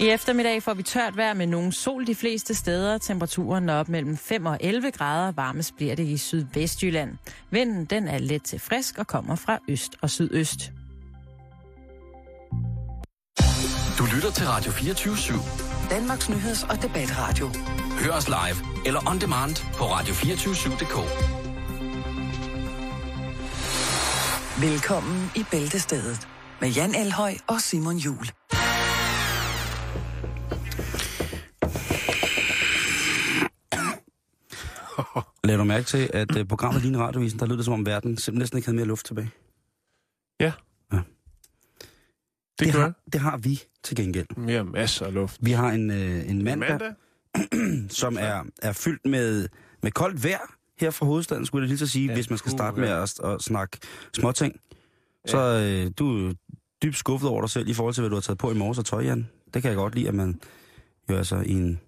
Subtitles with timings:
[0.00, 2.98] I eftermiddag får vi tørt vejr med nogen sol de fleste steder.
[2.98, 5.32] Temperaturen er op mellem 5 og 11 grader.
[5.32, 7.10] Varmest bliver det i sydvestjylland.
[7.50, 10.72] Vinden den er let til frisk og kommer fra øst og sydøst.
[13.98, 15.90] Du lytter til Radio 24 /7.
[15.90, 17.50] Danmarks nyheds- og debatradio.
[18.04, 20.96] Hør os live eller on demand på radio247.dk.
[24.60, 26.28] Velkommen i Bæltestedet
[26.60, 28.26] med Jan Elhøj og Simon Jul.
[35.44, 38.16] Lad du mærke til, at uh, programmet Line Radiovisen, der lyder det som om verden
[38.16, 39.30] simpelthen næsten ikke havde mere luft tilbage.
[40.40, 40.52] Ja.
[40.92, 40.96] Ja.
[42.58, 44.50] Det, Det har, det har vi til gengæld.
[44.50, 45.38] Har masser af luft.
[45.40, 46.94] Vi har en, uh, en mandag, Mandag?
[48.00, 49.48] som er, er fyldt med,
[49.82, 52.50] med koldt vejr her fra hovedstaden, skulle jeg lige så sige, Ja, hvis man skal
[52.50, 53.02] puh, starte med ja.
[53.02, 53.78] at, at snakke
[54.12, 54.60] småting.
[55.26, 56.32] Så øh, du er
[56.82, 58.78] dybt skuffet over dig selv i forhold til, hvad du har taget på i morges
[58.78, 59.28] og tøj, Jan.
[59.54, 60.40] Det kan jeg godt lide, at man
[61.10, 61.80] jo altså i, en,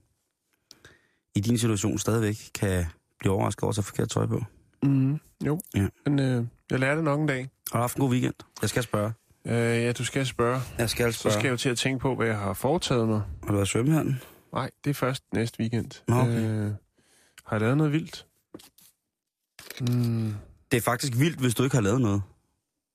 [1.35, 2.87] i din situation stadigvæk kan
[3.19, 4.43] blive overrasket over at tage forkert tøj på.
[4.83, 5.61] Mm, jo.
[5.75, 5.87] Ja.
[6.07, 7.49] Men øh, jeg lærer det nok en dag.
[7.73, 8.35] Har du haft en god weekend?
[8.63, 9.13] Jeg skal spørge.
[9.47, 10.61] Øh, ja, du skal spørge.
[10.79, 11.35] Jeg skal Så spørge.
[11.35, 13.23] skal jeg jo til at tænke på, hvad jeg har foretaget mig.
[13.43, 14.21] Har du været i svømmehallen?
[14.53, 15.91] Nej, det er først næste weekend.
[16.09, 16.41] Okay.
[16.41, 16.71] øh,
[17.45, 18.27] har jeg lavet noget vildt?
[19.81, 20.35] Mm,
[20.71, 22.23] Det er faktisk vildt, hvis du ikke har lavet noget.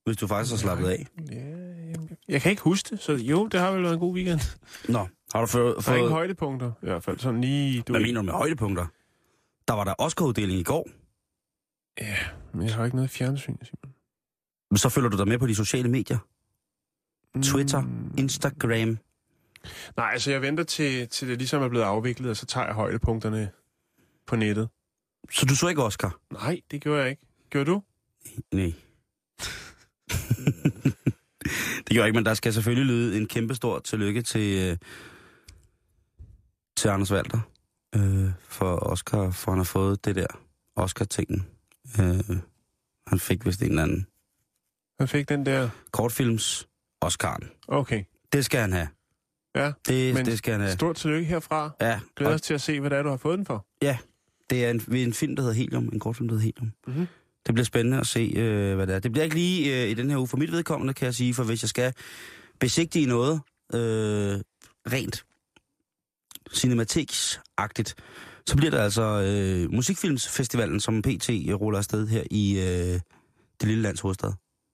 [0.05, 1.07] Hvis du faktisk har slappet af.
[1.31, 1.35] ja,
[1.91, 4.39] jamen, jeg kan ikke huske det, så jo, det har vel været en god weekend.
[4.89, 5.75] Nå, har du fået...
[5.85, 7.19] Der er ingen højdepunkter, i hvert fald.
[7.19, 7.81] Sådan lige...
[7.81, 8.85] Du hvad mener du med højdepunkter?
[9.71, 10.89] Der var der Oscar-uddeling i går.
[12.01, 12.17] Ja,
[12.53, 13.93] men jeg har ikke noget fjernsyn, Simon.
[14.71, 16.17] Men så følger du dig med på de sociale medier.
[17.43, 18.97] Twitter, Mm, Instagram.
[19.97, 22.75] Nej, altså jeg venter til, til det ligesom er blevet afviklet, og så tager jeg
[22.75, 23.51] højdepunkterne
[24.27, 24.69] på nettet.
[25.31, 26.19] Så du så ikke Oscar?
[26.31, 27.21] Nej, det gjorde jeg ikke.
[27.49, 27.83] Gjorde du?
[28.51, 28.65] Nej.
[31.77, 34.77] det gjorde jeg ikke, men der skal selvfølgelig lyde en kæmpe stor tillykke til, øh,
[36.77, 37.39] til Anders Walter
[37.95, 40.27] øh, for Oscar, for han har fået det der
[40.75, 41.47] Oscar-tingen.
[41.99, 42.37] Øh,
[43.07, 44.07] han fik vist en eller anden
[44.99, 45.69] Han fik den der...
[45.91, 46.67] kortfilms
[47.05, 47.65] Oscar'en.
[47.67, 48.03] Okay.
[48.33, 48.87] Det skal han have.
[49.55, 50.73] Ja, Det, Men det skal han have.
[50.73, 51.71] stort tillykke herfra.
[51.81, 53.65] Ja, Glæder og os til at se, hvad det er, du har fået den for.
[54.49, 55.89] det er en, en film, der hedder Helium.
[55.93, 56.71] En kortfilm, der hedder Helium.
[56.87, 57.07] Mhm.
[57.45, 58.99] Det bliver spændende at se, øh, hvad det er.
[58.99, 61.33] Det bliver ikke lige øh, i den her uge for mit vedkommende, kan jeg sige,
[61.33, 61.93] for hvis jeg skal
[62.59, 63.41] besigtige noget
[63.73, 63.79] øh,
[64.91, 65.25] rent
[66.53, 67.95] cinematiksagtigt,
[68.47, 72.99] så bliver det altså øh, Musikfilmsfestivalen, som PT ruller afsted her i øh,
[73.61, 74.33] det lille lands hovedstad.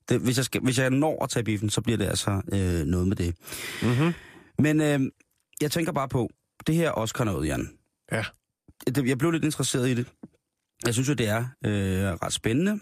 [0.10, 2.86] Det, hvis, jeg skal, hvis jeg når at tage biffen, så bliver det altså øh,
[2.86, 3.36] noget med det.
[3.82, 4.14] Mm-hmm.
[4.60, 5.00] Men øh,
[5.62, 6.30] jeg tænker bare på,
[6.68, 7.70] det her Oscar noget, Jan.
[8.12, 8.26] Ja.
[9.06, 10.08] Jeg blev lidt interesseret i det.
[10.86, 12.72] Jeg synes jo, det er øh, ret spændende.
[12.72, 12.82] Men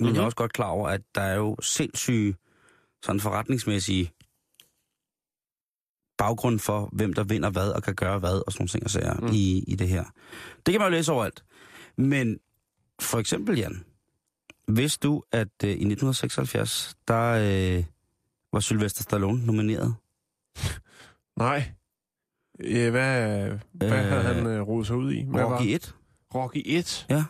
[0.00, 0.14] mm-hmm.
[0.14, 2.34] jeg er også godt klar over, at der er jo sindssyge
[3.02, 4.12] sådan forretningsmæssige
[6.18, 8.90] baggrund for, hvem der vinder hvad og kan gøre hvad og sådan nogle ting og
[8.90, 9.28] sager mm.
[9.32, 10.04] I, i det her.
[10.66, 11.44] Det kan man jo læse overalt.
[11.96, 12.38] Men
[13.00, 13.84] for eksempel, Jan,
[14.68, 17.84] vidste du, at øh, i 1976, der øh,
[18.52, 19.94] var Sylvester Stallone nomineret?
[21.38, 21.72] Nej.
[22.64, 25.24] Ja, hvad hvad Øh, havde han øh, rodet sig ud i?
[25.24, 25.74] Hvad Rocky var?
[25.74, 25.94] 1?
[26.34, 27.06] Rocky 1?
[27.10, 27.24] Ja.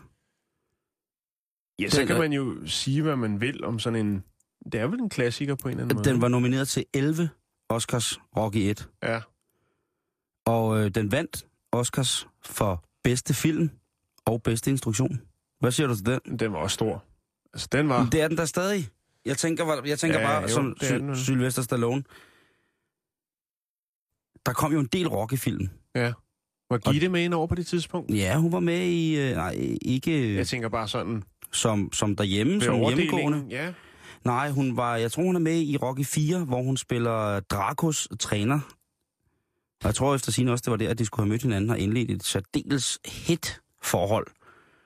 [1.79, 4.25] Ja, så Den kan man jo sige, hvad man vil om sådan en...
[4.73, 6.11] Det er vel en klassiker på en eller anden måde.
[6.11, 7.29] Den var nomineret til 11
[7.69, 8.89] Oscars Rocky 1.
[9.03, 9.21] Ja.
[10.47, 13.71] Og øh, den vandt Oscars for bedste film
[14.25, 15.21] og bedste instruktion.
[15.61, 16.39] Hvad siger du til den?
[16.39, 17.05] Den var også stor.
[17.55, 18.09] Altså, den var...
[18.13, 18.89] Det er den der stadig.
[19.25, 21.25] Jeg tænker, jeg tænker Ja, bare jo, som Sy-.
[21.25, 22.03] Sylvester Stallone.
[24.47, 25.69] Der kom jo en del Rocky-film.
[26.71, 28.11] Var Gitte med ind over på det tidspunkt?
[28.15, 29.17] Ja, hun var med i...
[29.21, 31.23] Øh, nej, ikke Jeg tænker bare sådan...
[31.53, 33.47] som, som derhjemme, Ved som hjemmegående.
[33.51, 33.73] ja.
[34.25, 38.09] Nej, hun var, jeg tror, hun er med i Rocky 4, hvor hun spiller Dracos
[38.21, 38.61] træner.
[39.83, 41.71] Og jeg tror efter sin også, det var der, at de skulle have mødt hinanden
[41.71, 44.27] og indledt et særdeles hit forhold.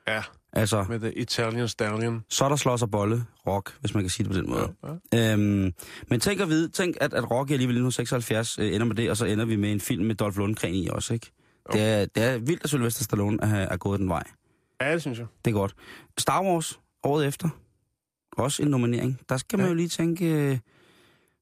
[0.08, 2.24] Ja, Altså, med The Italian Stallion.
[2.28, 4.74] så er der slås og bolle rock, hvis man kan sige det på den måde.
[5.12, 5.32] Ja.
[5.32, 5.72] Øhm,
[6.08, 9.10] men tænk at vide, tænk at, at Rocky alligevel i 1976 øh, ender med det,
[9.10, 11.32] og så ender vi med en film med Dolph Lundgren i også, ikke?
[11.72, 14.22] Det er, det er vildt, at Sylvester Stallone er, er gået den vej.
[14.81, 15.26] ja, det synes jeg.
[15.44, 15.75] Det er godt.
[16.19, 17.49] Star Wars, året efter.
[18.32, 19.21] Også en nominering.
[19.29, 19.71] Der skal man Ja.
[19.71, 20.59] jo lige tænke, øh,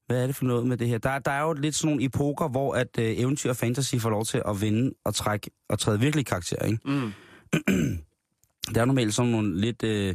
[0.06, 0.98] hvad er det for noget med det her?
[0.98, 4.10] Der, der er jo lidt sådan nogle epoker, hvor at øh, eventyr og fantasy får
[4.10, 6.78] lov til at vinde og trække og træde virkelig karakter, ikke?
[6.84, 7.12] Mm.
[8.74, 10.14] Der er normalt sådan nogle lidt øh,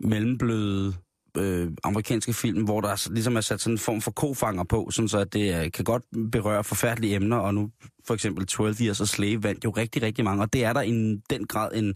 [0.00, 0.94] mellembløde
[1.36, 4.90] øh, amerikanske film, hvor der er, ligesom er sat sådan en form for kofanger på,
[4.90, 6.02] sådan så at det øh, kan godt
[6.32, 7.70] berøre forfærdelige emner, og nu
[8.06, 10.80] for eksempel 12 Years a Slave vandt jo rigtig, rigtig mange, og det er der
[10.80, 11.94] i en- den grad en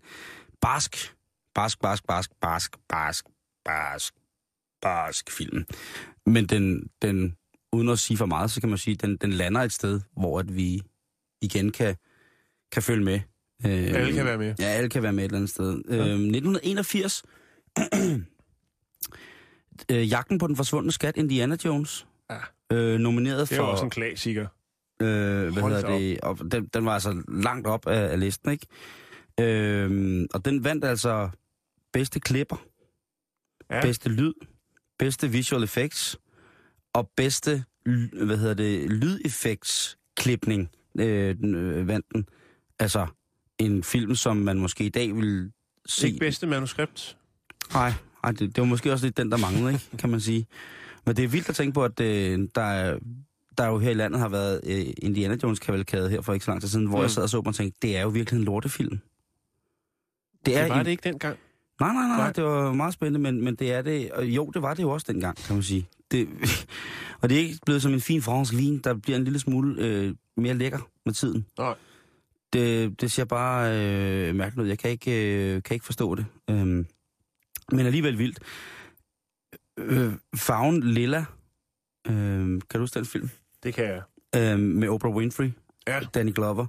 [0.61, 1.15] barsk,
[1.55, 3.25] barsk, barsk, barsk, barsk, barsk,
[3.65, 4.15] barsk,
[4.83, 5.65] barsk film.
[6.27, 7.37] Men den, den
[7.73, 10.01] uden at sige for meget, så kan man sige, at den, den lander et sted,
[10.17, 10.83] hvor at vi
[11.43, 11.97] igen kan,
[12.73, 13.21] kan følge med.
[13.67, 14.55] Øh, Alle kan være med.
[14.59, 15.83] Ja, alle kan være med et eller andet sted.
[15.89, 15.97] Ja.
[15.97, 17.23] Øh, 1981.
[19.91, 22.07] øh, Jagten på den forsvundne skat, Indiana Jones.
[22.31, 22.77] Ja.
[22.77, 23.67] Øh, nomineret Det er for...
[23.67, 24.47] også en klassiker.
[25.03, 25.07] Øh,
[25.53, 26.21] hvad Hold hedder det?
[26.21, 28.67] Og den, den var altså langt op af, af listen, ikke?
[29.41, 31.29] Øh, og den vandt altså
[31.93, 32.65] bedste klipper,
[33.77, 33.83] Ja.
[33.83, 34.33] bedste lyd,
[34.99, 36.17] bedste visual effects
[36.93, 37.65] og bedste,
[38.25, 42.27] hvad hedder det, lydeffekts klipning øh, øh, vandt den.
[42.79, 43.07] Altså
[43.59, 45.53] en film, som man måske i dag vil
[45.87, 46.07] se.
[46.07, 47.17] Ikke bedste manuskript.
[47.75, 47.93] Nej,
[48.29, 50.47] det, det var måske også lidt den, der manglede, ikke, kan man sige.
[51.07, 52.99] Men det er vildt at tænke på, at øh, der, er,
[53.59, 56.51] der jo her i landet har været øh, Indiana Jones kavalkade her for ikke så
[56.51, 57.03] lang tid siden, hvor Mm.
[57.03, 58.91] jeg sad og så og tænkte, det er jo virkelig en lortefilm.
[58.91, 59.01] Det
[60.47, 61.39] Det er var en- det ikke dengang.
[61.81, 62.33] Nej, nej, nej, Nej.
[62.33, 64.91] det var meget spændende, men, men det er det, og jo, det var det jo
[64.91, 65.89] også dengang, kan man sige.
[66.11, 66.29] Det,
[67.21, 69.83] og det er ikke blevet som en fin fransk vin, der bliver en lille smule
[69.87, 71.47] øh, mere lækker med tiden.
[71.59, 71.75] Nej.
[72.53, 74.69] Det, det ser bare øh, mærkeligt ud.
[74.69, 76.27] Jeg kan ikke, øh, kan ikke forstå det.
[76.51, 76.87] Øhm,
[77.73, 78.39] men alligevel vildt.
[79.79, 81.25] Øh, farven Lilla.
[82.09, 83.31] Øh, kan du huske den film?
[83.63, 84.03] Det kan jeg.
[84.37, 85.51] Øh, med Oprah Winfrey.
[85.87, 86.01] Ja.
[86.15, 86.67] Danny Glover.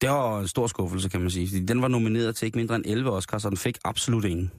[0.00, 1.48] Det var en stor skuffelse, kan man sige.
[1.48, 4.52] fordi Den var nomineret til ikke mindre end 11 Oscars, og den fik absolut ingen.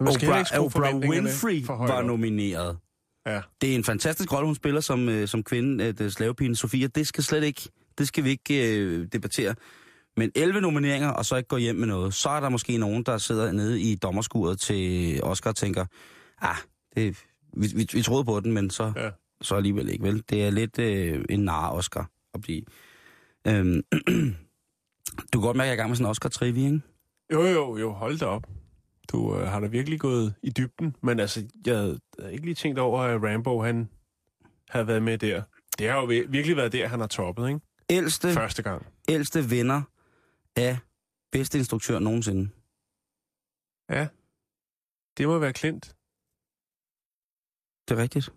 [0.00, 2.78] Men man skal heller ikke Oprah Winfrey for var nomineret.
[3.26, 3.40] Ja.
[3.60, 6.86] Det er en fantastisk rolle, hun spiller som, øh, som kvinde, øh, slavepigen Sofia.
[6.86, 9.54] Det skal slet ikke, det skal vi ikke øh, debattere.
[10.16, 12.14] Men 11 nomineringer, og så ikke gå hjem med noget.
[12.14, 15.86] Så er der måske nogen, der sidder nede i dommerskuret til Oscar og tænker,
[16.40, 16.56] ah,
[16.94, 17.24] det,
[17.56, 19.10] vi, vi, vi troede på den, men så, ja.
[19.42, 20.22] så alligevel ikke, vel?
[20.30, 22.62] Det er lidt øh, en nar Oscar at blive.
[23.46, 23.82] Øhm,
[25.32, 26.80] du kan godt mærke, at jeg er i gang med sådan en Oscar-trivia, ikke?
[27.32, 28.46] Jo, jo, jo, hold da op.
[29.12, 32.00] Du øh, har da virkelig gået i dybden, men altså, jeg havde
[32.32, 33.88] ikke lige tænkt over, at Rambo, han
[34.68, 35.42] havde været med der.
[35.78, 37.60] Det har jo vir- virkelig været der, han har toppet, ikke?
[37.90, 38.86] Ældste, Første gang.
[39.08, 39.82] ældste vinder
[40.56, 40.78] af
[41.32, 42.50] bedste instruktør nogensinde.
[43.90, 44.08] Ja.
[45.18, 45.84] Det må være Klint.
[47.88, 48.32] Det er rigtigt.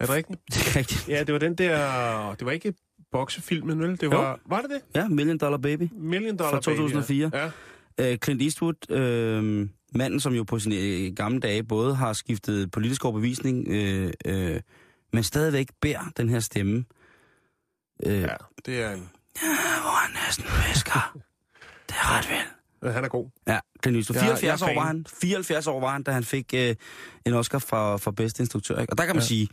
[0.00, 0.40] Er det rigtigt?
[0.52, 1.08] Det er rigtigt.
[1.08, 2.34] Ja, det var den der...
[2.34, 2.74] Det var ikke
[3.12, 3.90] boksefilmen, vel?
[3.90, 4.10] Det Jo.
[4.10, 4.40] var...
[4.46, 4.80] Var det det?
[4.94, 5.88] Ja, Million Dollar Baby.
[5.92, 7.30] Million Dollar Fra 2004.
[7.30, 7.50] Baby, ja.
[7.98, 8.12] ja.
[8.12, 9.68] Uh, Clint Eastwood, uh,
[9.98, 14.56] manden som jo på sine øh, gamle dage både har skiftet politisk overbevisning, uh, uh,
[15.12, 16.84] men stadigvæk bærer den her stemme.
[18.06, 18.20] Uh, ja.
[18.20, 18.36] ja,
[18.66, 19.08] det er en...
[19.80, 21.18] Hvor han næsten væsker.
[21.88, 22.92] det er ret vel.
[22.92, 23.30] Han er god.
[23.46, 24.16] Ja, Clint Eastwood.
[24.22, 25.06] Jeg er- 74 jeg er år var han.
[25.20, 26.60] 74 år var han, da han fik uh,
[27.26, 28.80] en Oscar for, for bedste instruktør.
[28.80, 28.92] Ikke?
[28.92, 29.24] Og der kan man Ja.
[29.24, 29.28] ja.
[29.28, 29.48] sige,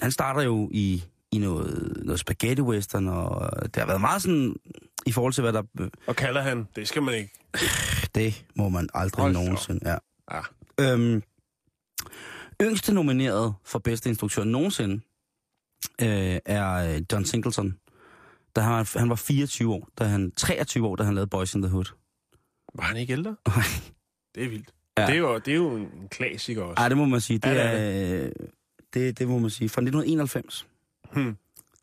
[0.00, 4.56] han starter jo i, i noget, noget spaghetti western, og det har været meget sådan,
[5.06, 5.62] i forhold til hvad der...
[6.06, 6.68] Og kalder han...
[6.76, 7.32] Det skal man ikke.
[8.14, 9.90] Det må man aldrig Hold nogensinde.
[9.90, 9.96] Ja.
[10.28, 10.44] Ah.
[10.80, 11.22] Øhm,
[12.62, 14.94] yngste nomineret for bedste instruktør nogensinde
[16.02, 17.78] øh, er øh, John Singleton.
[18.56, 21.54] Da han, var- han var 24 år, da han 23 år, da han lavede Boys
[21.54, 21.84] in the Hood.
[22.74, 23.36] Var han ikke ældre?
[23.48, 23.62] Nej.
[24.34, 24.72] Det er vildt.
[24.98, 25.02] Ja.
[25.02, 25.06] Ja.
[25.06, 26.80] Det, er jo, det er jo en klassiker også.
[26.82, 27.38] Ej, det må man sige.
[27.38, 28.32] Det, Ja, det er, er øh,
[28.94, 29.68] det, det må man sige.
[29.68, 30.66] Fra 1991.
[31.12, 31.36] Hmm.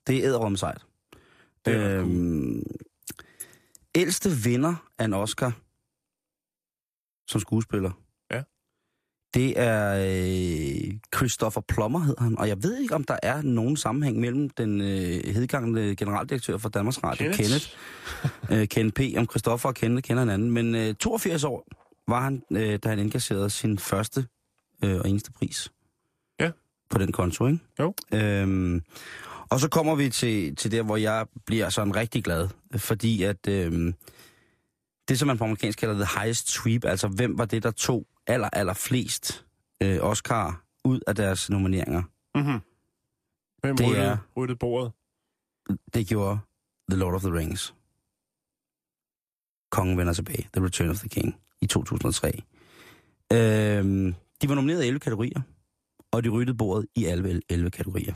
[0.07, 0.85] Det er æderom sejt.
[1.67, 2.63] Øhm,
[3.95, 5.51] ældste vinder af en Oscar
[7.27, 7.91] som skuespiller.
[8.31, 8.43] Ja.
[9.33, 12.37] Det er øh, Christopher Plummer, hedder han.
[12.37, 16.69] Og jeg ved ikke, om der er nogen sammenhæng mellem den øh, hedgangende generaldirektør for
[16.69, 17.38] Danmarks Radio, Kenneth.
[17.38, 17.67] Kenneth,
[18.62, 20.51] øh, Ken P., om Christoffer og Kenneth kender hinanden.
[20.51, 21.67] Men øh, 82 år
[22.07, 24.27] var han, øh, da han indkasserede sin første
[24.83, 25.71] øh, og eneste pris.
[26.89, 27.60] På den konto, ikke?
[27.79, 27.93] Jo.
[28.13, 28.84] Øhm,
[29.50, 33.48] og så kommer vi til, til der, hvor jeg bliver sådan rigtig glad, fordi at
[33.48, 33.93] øhm,
[35.08, 38.08] det, som man på amerikansk kalder the highest sweep, altså hvem var det, der tog
[38.27, 39.46] aller, aller flest
[39.84, 42.03] øh, Oscar ud af deres nomineringer,
[42.36, 42.60] Mm-hmm.
[43.62, 44.91] Hvem Det ryddede, er- ryddede bordet?
[45.93, 46.39] det gjorde
[46.91, 47.74] The Lord of the Rings.
[49.72, 52.43] Kongen vender tilbage, The Return of the King, i 2003.
[53.34, 55.41] Øhm, de var nomineret i 11 kategorier,
[56.12, 58.13] og de ryddede bordet i alle 11 kategorier.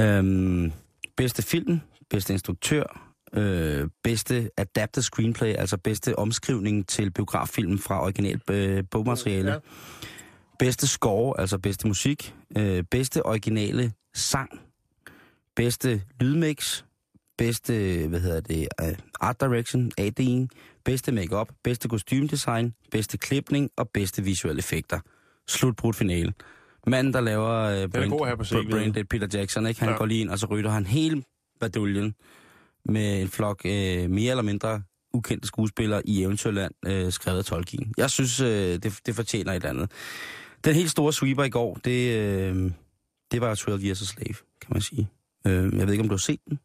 [0.00, 0.72] øhm,
[1.16, 8.40] bedste film, bedste instruktør, øh, bedste adapted screenplay, altså bedste omskrivning til biograffilmen fra original
[8.50, 9.52] øh, bogmateriale.
[9.52, 9.58] Ja.
[10.58, 12.34] Bedste score, altså bedste musik.
[12.56, 14.60] Øh, bedste originale sang.
[15.56, 16.84] Bedste lydmix.
[17.38, 18.88] Bedste, hvad hedder det, uh,
[19.20, 20.48] art direction, AD'ing.
[20.84, 25.00] Bedste makeup, bedste kostumedesign, bedste klipning og bedste visuelle effekter.
[25.48, 26.32] Slutbrudt finale.
[26.86, 28.70] Manden, der laver god have på CV'et.
[28.70, 29.80] Brain Dead Peter Jackson, ikke?
[29.80, 29.96] han Ja.
[29.96, 31.22] går lige ind, og så rytter han hele
[31.60, 32.14] baduljen
[32.84, 34.82] med en flok øh, mere eller mindre
[35.14, 37.94] ukendte skuespillere i Eventyrland, øh, skrevet af Tolkien.
[37.96, 38.48] Jeg synes, øh,
[38.82, 39.90] det, det fortjener et andet.
[40.64, 42.70] Den helt store sweeper i går, det, øh,
[43.32, 45.08] det var 12 Years a Slave, kan man sige.
[45.46, 46.58] Øh, jeg ved ikke, om du har set den?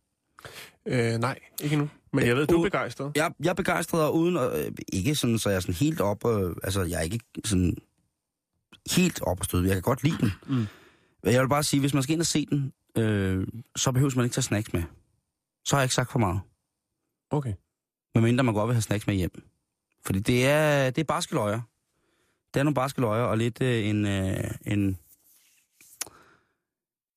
[0.87, 1.89] Øh, nej, ikke nu.
[2.13, 3.11] Men jeg ved, du er ud- begejstret.
[3.15, 6.01] Jeg, jeg er begejstret, og uden at, øh, ikke sådan, så jeg er sådan helt
[6.01, 7.77] op, øh, altså jeg er ikke sådan
[8.95, 9.67] helt op og støde.
[9.67, 10.31] Jeg kan godt lide den.
[10.47, 10.65] Mm.
[11.23, 14.11] Men jeg vil bare sige, hvis man skal ind og se den, øh, så behøver
[14.15, 14.83] man ikke tage snacks med.
[15.65, 16.39] Så har jeg ikke sagt for meget.
[17.29, 17.53] Okay.
[18.15, 19.43] Medmindre man godt vil have snacks med hjem.
[20.05, 21.61] Fordi det er, det er barske løjer.
[22.53, 24.97] Det er nogle barske løjer, og lidt øh, en, øh, en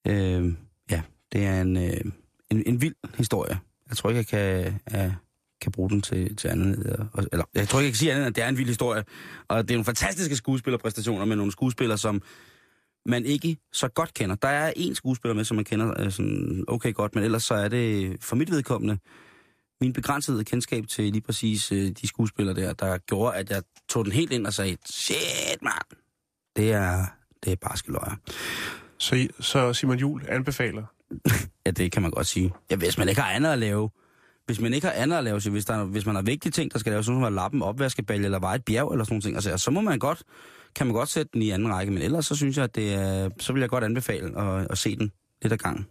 [0.06, 0.54] øh,
[0.90, 2.00] ja, det er en, øh,
[2.50, 3.60] en, en vild historie.
[3.88, 5.14] Jeg tror ikke, jeg kan, jeg
[5.62, 7.06] kan bruge den til, til andet.
[7.12, 9.04] Og- Eller, jeg tror ikke, jeg kan sige andet, at det er en vild historie.
[9.48, 12.22] Og det er nogle fantastiske skuespillerpræstationer med nogle skuespillere, som
[13.06, 14.36] man ikke så godt kender.
[14.36, 17.54] Der er en skuespiller med, som man kender øh, sådan okay godt, men ellers så
[17.54, 18.98] er det for mit vedkommende
[19.80, 24.04] min begrænsede kendskab til lige præcis øh, de skuespillere der, der gjorde, at jeg tog
[24.04, 25.98] den helt ind og sagde, shit mand,
[26.56, 27.04] det er,
[27.44, 28.14] det er barske løjer.
[28.98, 30.82] Så, så Simon Jul anbefaler.
[31.66, 32.52] Ja, det kan man godt sige.
[32.70, 33.90] Ja, hvis man ikke har andet at lave,
[34.46, 36.52] hvis man ikke har andet at lave, så hvis, der er, hvis man har vigtige
[36.52, 39.14] ting, der skal laves, som at lappe en opvaskebalje eller veje et bjerg eller sådan
[39.14, 40.22] nogle ting, altså, så må man godt,
[40.74, 42.94] kan man godt sætte den i anden række, men ellers så synes jeg, at det
[42.94, 45.86] er, så vil jeg godt anbefale at, at se den lidt ad gangen.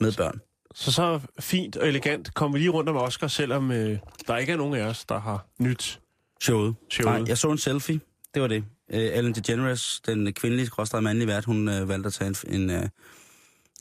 [0.00, 0.40] Med børn.
[0.74, 4.52] Så så fint og elegant kom vi lige rundt om Oscar, selvom øh, der ikke
[4.52, 6.00] er nogen af os, der har nyt.
[6.40, 6.74] Showet.
[6.90, 7.20] Showet.
[7.20, 8.00] Nej, jeg så en selfie.
[8.34, 8.64] Det var det.
[8.92, 12.76] Uh, Ellen DeGeneres, den kvindelige skråstrej mandlige vært, hun uh, valgte at tage en, en,
[12.76, 12.88] uh,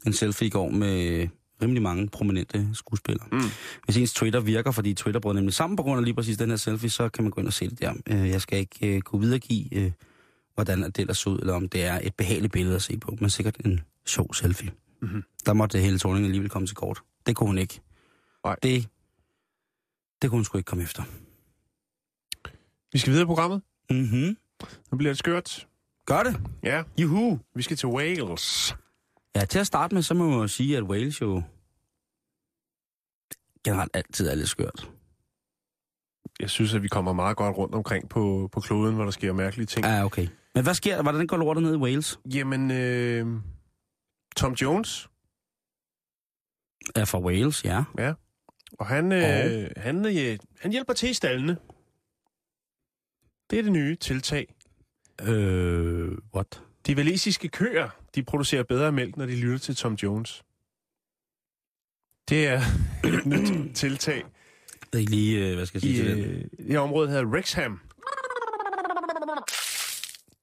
[0.05, 1.27] en selfie i går med
[1.61, 3.27] rimelig mange prominente skuespillere.
[3.31, 3.39] Mm.
[3.85, 6.49] Hvis ens Twitter virker, fordi Twitter brød nemlig sammen på grund af lige præcis den
[6.49, 7.93] her selfie, så kan man gå ind og se det der.
[8.11, 9.91] Uh, jeg skal ikke uh, kunne videregive, uh,
[10.55, 13.17] hvordan det ellers så ud, eller om det er et behageligt billede at se på,
[13.19, 14.71] men sikkert en sjov selfie.
[15.01, 15.23] Mhm.
[15.45, 17.01] Der måtte hele Thorning alligevel komme til kort.
[17.25, 17.81] Det kunne hun ikke.
[18.45, 18.55] Nej.
[18.63, 18.87] Det,
[20.21, 21.03] det kunne hun sgu ikke komme efter.
[22.91, 23.61] Vi skal videre i programmet.
[23.89, 24.37] Mhm.
[24.91, 25.67] Nu bliver det skørt.
[26.05, 26.41] Gør det.
[26.63, 27.39] Ja, Juhu.
[27.55, 28.75] vi skal til Wales.
[29.35, 31.43] Ja, til at starte med, så må man jo sige, at Wales jo
[33.63, 34.91] generelt altid er lidt skørt.
[36.39, 39.33] Jeg synes, at vi kommer meget godt rundt omkring på, på kloden, hvor der sker
[39.33, 39.85] mærkelige ting.
[39.85, 40.27] Ja, okay.
[40.55, 41.01] Men hvad sker der?
[41.03, 42.19] Hvordan går lortet ned i Wales?
[42.33, 43.27] Jamen, øh,
[44.35, 45.09] Tom Jones,
[46.95, 47.83] Er fra Wales, ja.
[48.79, 51.57] og han, øh, han, øh, han hjælper til i stallene.
[53.49, 54.55] Det er det nye tiltag.
[55.21, 56.63] Øh, what?
[56.87, 60.43] De valesiske køer, de producerer bedre mælk, når de lytter til Tom Jones.
[62.29, 62.61] Det er
[63.17, 64.23] et nyt tiltag Jeg
[64.93, 66.49] ved ikke lige, øh, hvad skal jeg i, sige til det.
[66.59, 67.79] øh, i området her Wrexham.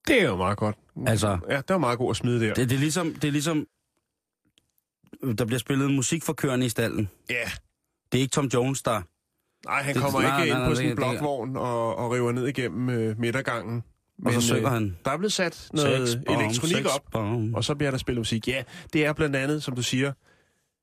[0.08, 0.76] Det er jo meget godt.
[1.06, 2.54] Altså, Ja, det var meget godt at smide der.
[2.54, 3.66] det, det, er ligesom, det er ligesom,
[5.38, 7.08] der bliver spillet musik for køerne i stallen.
[7.30, 7.50] Ja.
[8.12, 9.02] Det er ikke Tom Jones, der...
[9.66, 12.10] Nej, han Det- kommer nej, ikke nej, ind nej, på det- det- blokvogn og, og
[12.12, 13.84] river ned igennem øh, midtergangen.
[14.24, 14.96] Og så Men, synger øh, han...
[15.04, 17.54] Der er blevet sat noget Sex bomb, elektronik sex op, bomb.
[17.54, 18.48] og så bliver der spillet musik.
[18.48, 20.12] Ja, det er blandt andet, som du siger,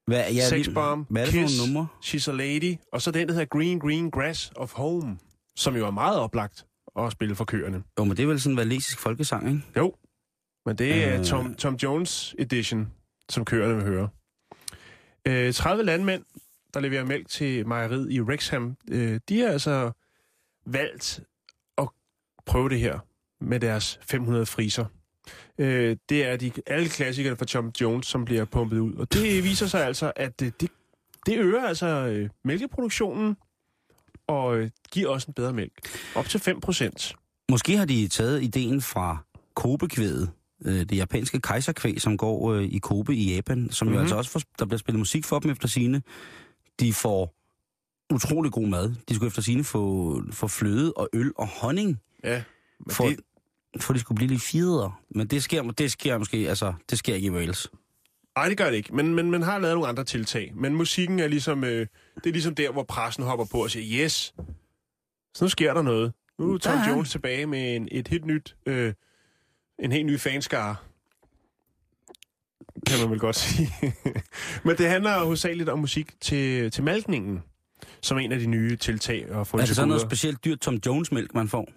[0.07, 1.67] Hvad, ja, Sex Bomb, Hvad er det Kiss.
[1.67, 1.87] numre?
[2.03, 5.17] She's a Lady, og så den, der hedder Green Green Grass of Home,
[5.55, 6.65] som jo er meget oplagt
[6.99, 7.83] at spille for køerne.
[7.99, 9.61] Jo, men det er vel sådan en valesisk folkesang, ikke?
[9.77, 9.95] Jo,
[10.65, 11.25] men det er Øh.
[11.25, 12.91] Tom, Tom Jones Edition,
[13.29, 14.09] som køerne vil høre.
[15.27, 16.23] Øh, 30 landmænd,
[16.73, 19.91] der leverer mælk til mejeriet i Wrexham, øh, de har altså
[20.65, 21.19] valgt
[21.77, 21.87] at
[22.45, 22.99] prøve det her
[23.45, 24.85] med deres 500 friser.
[25.57, 28.93] Øh, det er de, alle klassikere fra Tom Jones, som bliver pumpet ud.
[28.93, 30.69] Og det viser sig altså, at det, det,
[31.25, 33.37] det øger altså øh, mælkeproduktionen
[34.27, 35.73] og øh, giver også en bedre mælk.
[36.15, 37.15] Op til 5 procent.
[37.51, 39.17] Måske har de taget ideen fra
[39.55, 40.29] Kobe-kvædet,
[40.65, 43.93] øh, det japanske kejserkvæg, som går øh, i Kobe i Japan, som mm-hmm.
[43.93, 44.03] jo Mhm.
[44.03, 46.01] altså også får, der bliver spillet musik for dem efter sine.
[46.79, 47.35] De får
[48.13, 48.95] utrolig god mad.
[49.09, 52.43] De skulle efter sine få, få fløde og øl og honning, Ja,
[52.79, 53.19] men for, det,
[53.79, 54.93] for de skulle blive lidt fjedere.
[55.09, 57.69] Men det sker, det sker måske, altså, det sker ikke i Wales.
[58.37, 60.51] Nej, det gør det ikke, men, men man har lavet nogle andre tiltag.
[60.55, 64.03] Men musikken er ligesom, øh, det er ligesom der, hvor pressen hopper på og siger,
[64.03, 64.33] yes,
[65.35, 66.13] så nu sker der noget.
[66.39, 66.89] Nu er Tom Der.
[66.89, 68.93] Jones tilbage med en, et helt nyt, øh,
[69.79, 70.75] en helt ny fanskare.
[72.87, 73.69] Kan man vel godt sige.
[74.65, 77.43] men det handler hovedsageligt om musik til, til malkningen,
[78.01, 80.59] som en af de nye tiltag at få Er det til så noget specielt dyrt
[80.59, 81.69] Tom Jones-mælk, man får?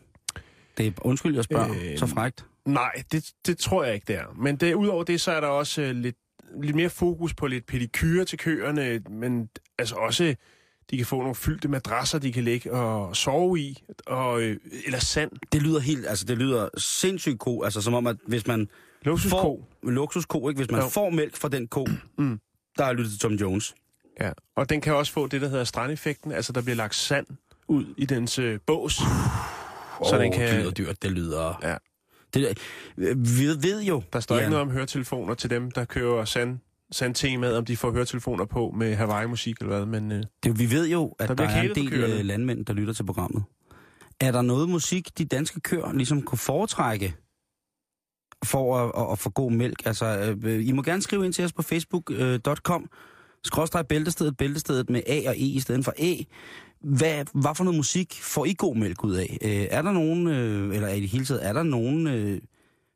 [0.79, 2.45] Det er, undskyld, jeg spørger, øh, så frægt.
[2.67, 4.25] Nej, det, det tror jeg ikke, det er.
[4.37, 6.17] Men det, udover det, så er der også øh, lidt,
[6.63, 10.35] lidt mere fokus på lidt pedikyre til køerne, men altså også,
[10.91, 14.57] de kan få nogle fyldte madrasser, de kan ligge og sove i, og, øh,
[14.87, 15.31] eller sand.
[15.53, 18.69] Det lyder helt, altså det lyder sindssygt ko, altså som om, at hvis man
[19.03, 19.37] Luksusko.
[19.41, 20.59] får luksusko, ikke?
[20.59, 20.89] Hvis man Jo.
[20.89, 21.87] får mælk fra den ko,
[22.19, 22.41] Mm.
[22.79, 23.75] der er lyttet til Tom Jones.
[24.21, 24.31] Ja.
[24.57, 27.27] Og den kan også få det, der hedder strandeffekten, altså der bliver lagt sand
[27.69, 29.01] ud i dens øh, bås.
[30.05, 31.59] Så Så den det kan- lyder dyrt, det lyder...
[31.63, 31.77] Ja.
[32.35, 32.59] Det,
[33.39, 34.03] vi ved jo...
[34.13, 36.59] Der står ja, ikke noget om høretelefoner til dem, der kører sand,
[36.93, 40.89] sandtemaet, om de får høretelefoner på med Hawaii-musik eller hvad, men øh, Det, vi ved
[40.89, 42.15] jo, at Der der, er en del køerne.
[42.19, 43.43] øh, landmænd, der lytter til programmet.
[44.21, 47.15] Er der noget musik, de danske køer ligesom kunne foretrække
[48.45, 49.87] for at, at, at få god mælk?
[49.87, 52.91] Altså, øh, I må gerne skrive ind til os på facebook.com,
[53.45, 56.25] skråstrej bæltestedet, bæltestedet med A og E i stedet for E.
[56.81, 59.39] Hvad, hvad for noget musik får I god mælk ud af?
[59.43, 62.41] Øh, er der nogen, øh, eller i det hele taget, er der nogen øh,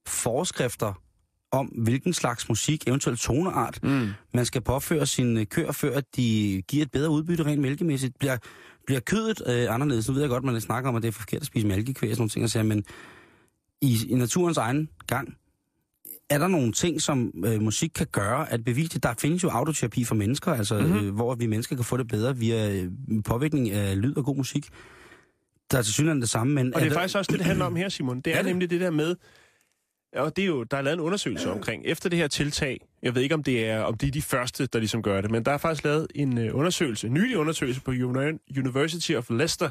[0.07, 1.03] forskrifter
[1.53, 4.09] om, hvilken slags musik, eventuelt toneart, mm.
[4.35, 8.19] man skal påføre sine køer, før at de giver et bedre udbytte rent mælkemæssigt.
[8.19, 8.37] Bliver,
[8.87, 10.09] bliver kødet øh, anderledes?
[10.09, 12.17] Nu ved jeg godt, man snakker om, at det er forkert at spise mælkekvæg og
[12.17, 12.85] sådan nogle ting, og siger, men
[13.83, 15.37] i, i naturens egen gang,
[16.35, 19.03] er der nogle ting, som øh, musik kan gøre at bevise det?
[19.03, 20.87] Der findes jo autoterapi for mennesker, altså, Mhm.
[20.89, 21.07] mm-hmm.
[21.07, 22.91] øh, hvor vi mennesker kan få det bedre via øh,
[23.25, 24.69] påvirkning af lyd og god musik.
[25.71, 26.75] Der er til synligheden det samme, men...
[26.75, 28.21] Og det er der- faktisk også det, det handler om her, Simon.
[28.21, 28.51] Det er, Er det?
[28.51, 29.17] nemlig det der med,
[30.17, 33.15] og det er jo, der er lavet en undersøgelse omkring, efter det her tiltag, jeg
[33.15, 35.45] ved ikke, om det er, om de er de første, der ligesom gør det, men
[35.45, 39.71] der er faktisk lavet en uh, undersøgelse, en nylig undersøgelse på Uni- University of Leicester,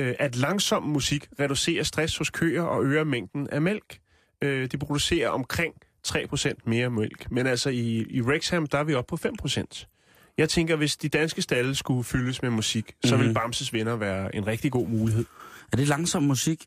[0.00, 3.98] uh, at langsom musik reducerer stress hos køer og øger mængden af mælk.
[4.42, 5.74] De producerer omkring
[6.10, 10.34] 3% mere mælk, men altså i, i Wrexham, der er vi oppe på 5%.
[10.38, 13.24] Jeg tænker, hvis de danske stalle skulle fyldes med musik, så Mhm.
[13.26, 15.24] vil Bamses venner være en rigtig god mulighed.
[15.72, 16.66] Er det langsom musik?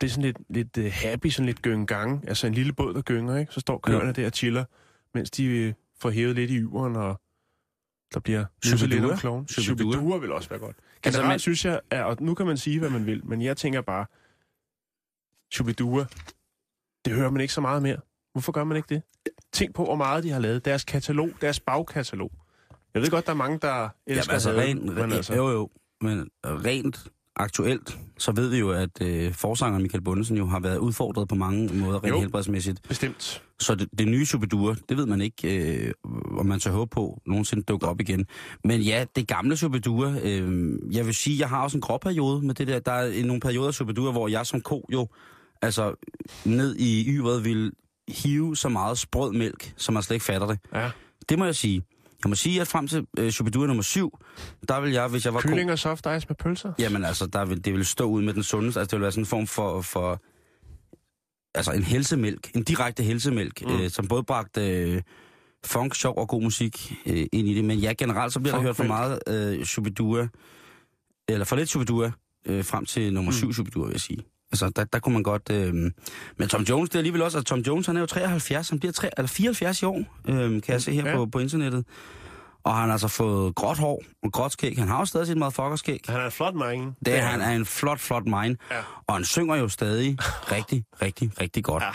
[0.00, 2.28] Det er sådan lidt, lidt uh, happy, sådan lidt gøng-gang.
[2.28, 3.52] Altså en lille båd, der gynger, ikke?
[3.52, 4.12] Så står køerne ja.
[4.12, 4.64] der og chiller,
[5.14, 7.20] mens de uh, får hævet lidt i yveren, og
[8.14, 9.48] der bliver nusset lidt om kloven.
[9.48, 10.16] Shubidua.
[10.18, 10.76] Vil også være godt.
[11.04, 13.42] Altså, Generelt men- synes jeg, at, og nu kan man sige, hvad man vil, men
[13.42, 14.06] jeg tænker bare,
[15.52, 16.06] Shubidua,
[17.04, 17.96] det hører man ikke så meget mere.
[18.32, 19.02] Hvorfor gør man ikke det?
[19.52, 20.64] Tænk på, hvor meget de har lavet.
[20.64, 22.30] Deres katalog, deres bagkatalog.
[22.94, 25.50] Jeg ved godt, der er mange, der elsker Jamen, altså, rent, men rent, altså, jo,
[25.50, 25.70] jo,
[26.00, 27.04] men rent
[27.36, 31.34] aktuelt, så ved vi jo, at øh, forsangeren Michael Bundesen jo har været udfordret på
[31.34, 32.20] mange måder rent Jo.
[32.20, 32.88] helbredsmæssigt.
[32.88, 33.42] bestemt.
[33.60, 35.92] Så det, det nye Shubidua, det ved man ikke, øh,
[36.38, 38.26] om man tør håbe på, nogensinde dukker op igen.
[38.64, 42.54] Men ja, det gamle Shubidua, øh, jeg vil sige, jeg har også en gråperiode med
[42.54, 42.78] det der.
[42.78, 45.08] Der er nogle perioder af Shubidua, hvor jeg som ko jo,
[45.62, 45.94] altså
[46.44, 47.70] ned i yveret ville
[48.10, 50.58] hive så meget sprød mælk, som man slet ikke fatter det.
[50.74, 50.90] Ja.
[51.28, 51.82] Det må jeg sige.
[52.24, 54.18] Jeg må sige, at frem til øh, Shubidua nummer 7,
[54.68, 55.48] der vil jeg, hvis jeg var ko...
[55.48, 56.72] Kylling og soft ice med pølser?
[56.78, 58.80] Jamen altså, der vil, det vil stå ud med den sundeste.
[58.80, 60.22] Altså, det vil være sådan en form for, for
[61.54, 63.80] altså en helsemælk, en direkte helsemælk, mm.
[63.80, 65.02] øh, som både bragte øh,
[65.64, 67.64] funk, sjov og god musik øh, ind i det.
[67.64, 70.28] Men ja, generelt så bliver der hørt for meget øh, Shubidua,
[71.28, 72.10] eller for lidt Shubidua,
[72.46, 73.52] øh, frem til nummer 7 mm.
[73.52, 74.24] Shubidua, vil jeg sige.
[74.52, 75.50] Altså, der, der kunne man godt...
[75.52, 75.74] Øh,
[76.36, 77.38] men Tom Jones, det er alligevel også...
[77.38, 80.34] Altså, Tom Jones, han er jo 73, han bliver 3, eller 74 i år, øh,
[80.62, 81.16] kan jeg se her Ja.
[81.16, 81.84] på, på internettet.
[82.64, 84.78] Og han har altså fået gråt hår og gråt skæg.
[84.78, 86.00] Han har jo stadig sit motherfuckerskæg.
[86.08, 86.92] Han er en flot mange.
[87.04, 88.56] Det er, han er en flot, flot mine.
[88.70, 88.76] Ja.
[89.06, 90.16] Og han synger jo stadig
[90.52, 91.82] rigtig, rigtig, rigtig godt.
[91.82, 91.88] Ja.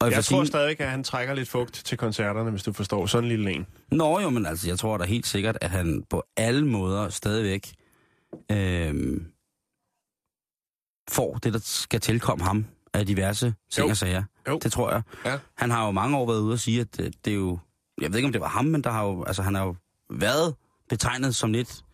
[0.00, 3.06] Og jeg, tror sige, stadig, at han trækker lidt fugt til koncerterne, hvis du forstår.
[3.06, 3.66] Sådan en lille en.
[3.92, 7.72] Nå jo, men altså, jeg tror da helt sikkert, at han på alle måder stadigvæk
[8.52, 9.20] øh,
[11.10, 14.24] får det, der skal tilkomme ham af diverse ting og sager.
[14.48, 14.58] Jo.
[14.58, 15.02] Det tror jeg.
[15.24, 15.38] Ja.
[15.54, 17.58] Han har jo mange år været ude og sige, at øh, det er jo...
[18.00, 19.76] Jeg ved ikke, om det var ham, men der har jo, altså, han har jo
[20.10, 20.54] været
[20.88, 21.84] betegnet som lidt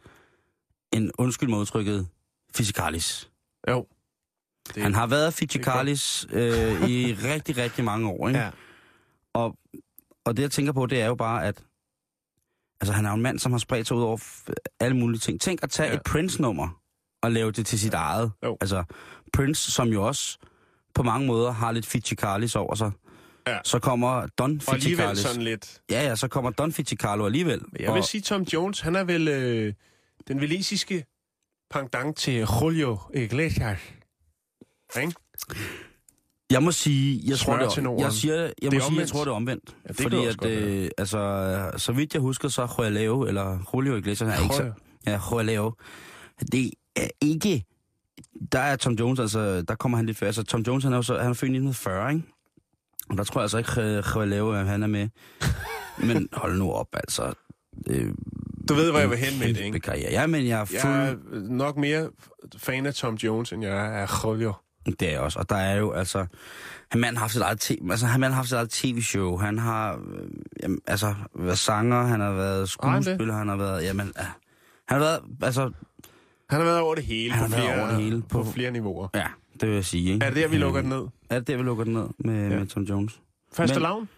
[0.93, 2.09] en undskyld med udtrykket
[2.55, 3.31] fisikalis.
[3.69, 3.87] Jo.
[4.75, 8.41] Det, Han har været fisikalis øh, i rigtig, rigtig mange år, ikke?
[8.41, 8.51] Ja.
[9.33, 9.57] Og,
[10.25, 11.65] og det, jeg tænker på, det er jo bare, at
[12.81, 14.19] altså, han er jo en mand, som har spredt sig ud over
[14.81, 15.41] alle mulige ting.
[15.41, 15.95] Tænk at tage ja.
[15.95, 16.80] et Prince-nummer
[17.23, 18.33] og lave det til sit eget.
[18.45, 18.57] Jo.
[18.61, 18.85] Altså,
[19.33, 20.39] Prince, som jo også
[20.95, 22.91] på mange måder har lidt Fitchikalis over sig.
[23.49, 23.59] Ja.
[23.65, 25.81] Så kommer Don Og alligevel sådan lidt...
[25.91, 27.61] Ja, ja, så kommer Don Fitchikalo alligevel.
[27.81, 29.75] Jeg vil sige, Tom Jones, han er vel øh,
[30.29, 31.05] den velisiske
[31.71, 33.79] pendant til Julio Iglesias.
[35.01, 35.15] Ikke?
[36.51, 39.31] Jeg må sige, jeg tror, det, jeg, siger, jeg, Det må sige, jeg tror, det
[39.31, 39.77] er omvendt.
[39.85, 43.97] Ja, det Fordi at, godt øh, altså, så vidt jeg husker, så Jueleo, eller Julio
[43.97, 44.75] Iglesias, er ikke så, Julio.
[45.07, 45.73] Ja, Jueleo.
[46.53, 46.71] Det
[47.05, 47.65] er ikke...
[48.53, 50.27] Der er Tom Jones, altså, der kommer han lidt før.
[50.27, 52.25] Altså, Tom Jones, han er jo så, han er født i 1940, ikke?
[53.11, 55.09] Og der tror jeg altså ikke, øh, Jueleo, at han er med.
[56.09, 57.33] Men hold nu op, altså.
[57.87, 58.15] Øh,
[58.69, 59.81] Du ved, hvor jeg vil hen med det, ikke?
[59.81, 60.11] karriere.
[60.11, 60.79] Ja, men jeg er fuld...
[60.93, 61.17] Jeg er
[61.49, 62.11] nok mere
[62.57, 64.53] fan af Tom Jones, end jeg er af Julio.
[64.87, 65.39] Det er jeg også.
[65.39, 66.27] Og der er jo, altså...
[66.91, 69.37] Han mand har haft sit eget, te- altså, han mand har haft sit eget tv-show.
[69.37, 70.29] Han har, øh,
[70.63, 74.25] jamen, altså, været sanger, han har været Har han skuespiller, han har været, jamen, øh,
[74.89, 75.71] han har været, altså,
[76.51, 78.71] Han har været over det hele, Han på, flere, over det hele på, på- flere
[78.71, 79.09] niveauer.
[79.15, 79.27] ja,
[79.61, 80.27] det vil jeg sige, ikke?
[80.27, 81.07] Er det der, vi lukker den ned?
[81.31, 82.49] Er det der, vi lukker den ned med, Ja.
[82.55, 82.59] ja.
[82.59, 83.21] med Tom Jones?
[83.53, 84.09] Første Men- lavn?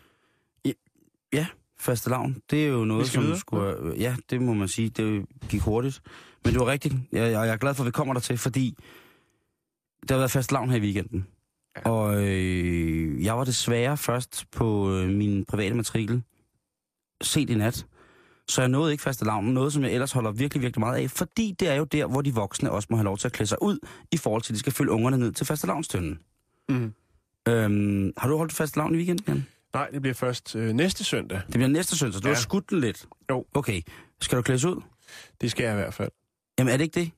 [1.33, 1.47] Ja,
[1.79, 2.37] faste lavn.
[2.51, 3.39] Det er jo noget, som videre.
[3.39, 3.95] skulle...
[3.99, 4.89] Ja, det må man sige.
[4.89, 6.01] Det gik hurtigt.
[6.45, 6.95] Men det var rigtigt.
[7.13, 8.77] Jeg, jeg, jeg er glad for, at vi kommer der til, fordi
[10.03, 11.27] det har været fast lavn her i weekenden.
[11.77, 11.91] Ja.
[11.91, 16.23] Og øh, jeg var desværre først på øh, min private matrikel
[17.23, 17.87] set i nat.
[18.49, 21.11] Så jeg nåede ikke faste lavnen, noget som jeg ellers holder virkelig, virkelig meget af,
[21.11, 23.49] fordi det er jo der, hvor de voksne også må have lov til at klæde
[23.49, 23.79] sig ud,
[24.13, 26.19] i forhold til, at de skal følge ungerne ned til faste lavnstønden.
[26.69, 26.93] Mm.
[27.49, 29.25] Øhm, har du holdt faste lavn i weekenden?
[29.29, 29.47] Jan?
[29.75, 31.41] Nej, det bliver først øh, næste søndag.
[31.47, 32.35] Det bliver næste søndag, så du Ja.
[32.35, 33.07] har skudt den lidt.
[33.31, 33.45] Jo.
[33.55, 33.83] Okay,
[34.21, 34.83] skal du klædes ud?
[35.41, 36.11] Det skal jeg i hvert fald.
[36.59, 37.11] Jamen er det ikke det?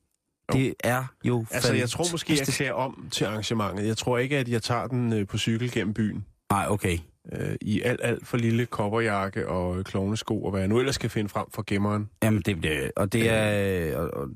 [0.54, 0.58] Jo.
[0.58, 3.86] Det er jo Altså, jeg tror måske, jeg klæder om til arrangementet.
[3.86, 6.24] Jeg tror ikke, at jeg tager den øh, på cykel gennem byen.
[6.50, 6.98] Nej, okay.
[7.32, 10.94] Øh, I alt, alt for lille kopperjakke og øh, klovnesko, og hvad jeg nu ellers
[10.94, 12.10] skal finde frem for gemmeren.
[12.22, 12.90] Jamen det bliver...
[12.96, 13.96] Og det er...
[13.96, 14.28] Og, og,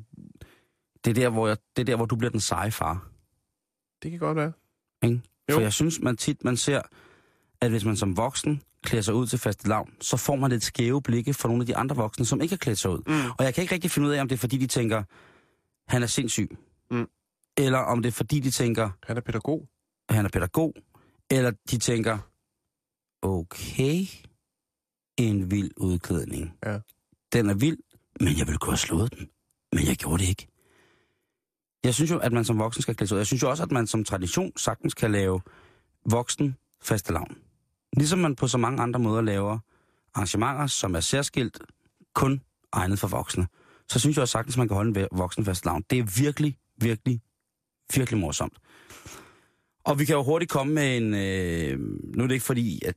[1.05, 3.09] det er, der, hvor jeg, det er der, hvor du bliver den seje far.
[4.03, 4.53] Det kan godt være.
[5.05, 5.21] Ikke?
[5.51, 6.83] For jeg synes, man tit man ser,
[7.61, 10.65] at hvis man som voksen klæder sig ud til faste lavn, så får man lidt
[10.65, 13.03] skæve blikke fra nogle af de andre voksne, som ikke har klædt sig ud.
[13.07, 13.31] Mm.
[13.39, 15.03] Og jeg kan ikke rigtig finde ud af, om det er fordi, de tænker,
[15.89, 16.57] han er sindssyg.
[16.91, 17.09] Mm.
[17.59, 19.69] Eller om det er fordi, de tænker, Han er pædagog.
[20.11, 20.75] han er pædagog.
[21.31, 22.19] Eller de tænker,
[23.23, 24.07] okay,
[25.17, 26.53] en vild udklædning.
[26.67, 26.79] Ja.
[27.33, 27.79] Den er vild,
[28.21, 29.29] men jeg ville kunne have slået den.
[29.73, 30.49] Men jeg gjorde det ikke.
[31.85, 33.19] Jeg synes jo, at man som voksen skal klæde sig ud.
[33.19, 35.41] Jeg synes jo også, at man som tradition sagtens kan lave
[36.11, 37.37] voksen fastelavn.
[37.97, 39.59] Ligesom man på så mange andre måder laver
[40.15, 41.59] arrangementer, som er særskilt
[42.15, 42.41] kun
[42.73, 43.47] egnet for voksne.
[43.89, 45.85] Så synes jeg også sagtens, man kan holde en voksen fastelavn.
[45.91, 47.21] Det er virkelig, virkelig,
[47.95, 48.59] virkelig morsomt.
[49.85, 51.15] Og vi kan jo hurtigt komme med en...
[51.15, 51.79] Øh,
[52.17, 52.95] nu er det ikke fordi, at...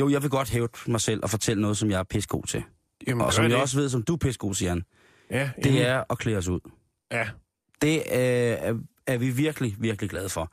[0.00, 2.62] Jo, jeg vil godt hæve mig selv og fortælle noget, som jeg er pissegod til.
[3.06, 3.60] Jamen, Og som jeg det.
[3.60, 4.82] også ved, som du er pissegod, Jan.
[5.30, 6.60] Ja, Det er at klæde os ud.
[7.12, 7.28] Ja,
[7.82, 8.74] Det øh, er,
[9.06, 10.52] er vi virkelig, virkelig glade for.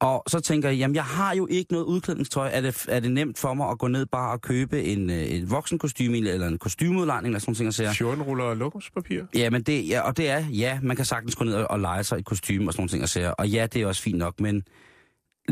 [0.00, 2.50] Og så tænker jeg, jamen jeg har jo ikke noget udklædningstøj.
[2.52, 5.16] Er det, er det nemt for mig at gå ned bare og købe en, øh,
[5.16, 9.22] et voksenkostyme eller en kostymeudlejning eller sådan nogle ting, og sige, 14 ruller lokumspapir.
[9.34, 11.80] Ja, men det, ja, og det er, ja, man kan sagtens gå ned og, og
[11.80, 13.30] lege sig et kostume og sådan nogle ting og sager.
[13.30, 14.62] Og ja, det er også fint nok, men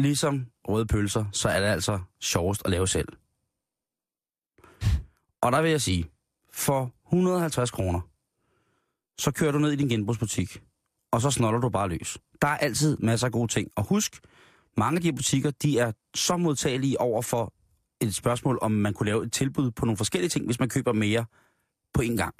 [0.02, 3.08] ligesom røde pølser, så er det altså sjovest at lave selv.
[5.40, 6.10] Og der vil jeg sige,
[6.52, 8.00] for 150 kroner,
[9.18, 10.62] så kører du ned i din genbrugsbutik,
[11.12, 12.18] og så snoller du bare løs.
[12.42, 13.70] Der er altid masser af gode ting.
[13.76, 14.20] Og husk,
[14.76, 17.54] mange af de her butikker, de er så modtagelige over for
[18.00, 20.92] et spørgsmål, om man kunne lave et tilbud på nogle forskellige ting, hvis man køber
[20.92, 21.24] mere
[21.94, 22.34] på én gang.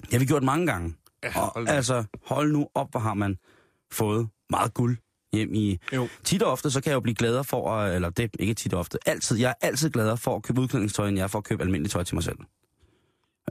[0.00, 0.96] Det har vi gjort mange gange.
[1.22, 1.72] Ja, Og hold da.
[1.72, 3.38] altså, hold nu op, hvor har man
[3.92, 4.96] fået meget guld
[5.32, 5.78] hjem i...
[5.94, 6.08] Jo.
[6.24, 8.74] Tit og ofte, så kan jeg jo blive gladere for, at, eller det ikke tit
[8.74, 11.38] og ofte, altid, jeg er altid gladere for at købe udklædningstøj, end jeg er for
[11.38, 12.38] at købe almindeligt tøj til mig selv.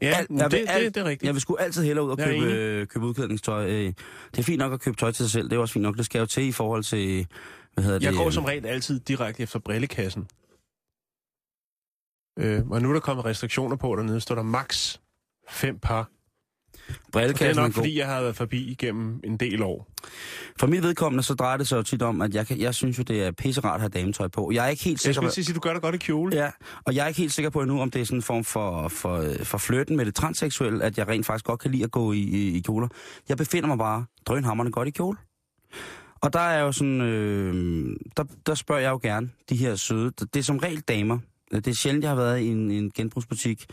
[0.01, 1.27] Ja, men jeg det, vil det, alt- det er rigtigt.
[1.27, 3.65] Jeg vil sgu altid hellere ud og købe, øh, købe udklædningstøj.
[3.69, 3.93] Øh,
[4.31, 5.97] det er fint nok at købe tøj til sig selv, det er også fint nok,
[5.97, 7.27] det skal jo til i forhold til,
[7.73, 8.17] hvad hedder Jeg det?
[8.19, 10.27] går øh, som regel altid direkte efter brillekassen.
[12.39, 14.97] Øh, og nu er der kommet restriktioner på, dernede står der max
[15.49, 16.09] fem par.
[16.87, 17.73] Og det er brillekassen nok, er god.
[17.73, 19.87] fordi jeg har været forbi igennem en del år.
[20.59, 22.97] For mit vedkommende, så drejer det sig jo tit om, at jeg, kan, jeg synes
[22.97, 24.51] jo, det er pisserart at have dametøj på.
[24.51, 25.97] Jeg er ikke helt Jeg sikker skulle til at sige, du gør det godt i
[25.97, 26.35] kjole.
[26.35, 26.51] Ja,
[26.85, 28.87] og jeg er ikke helt sikker på endnu, om det er sådan en form for,
[28.87, 32.11] for, for flirten med det transseksuelle, at jeg rent faktisk godt kan lide at gå
[32.11, 32.87] i, i, i kjoler.
[33.29, 35.17] Jeg befinder mig bare drønhammerne godt i kjole.
[36.21, 40.11] Og der er jo sådan, øh, der, der spørger jeg jo gerne de her søde,
[40.33, 41.19] det er som regel damer.
[41.51, 43.65] Det er sjældent, jeg har været i en, en genbrugsbutik,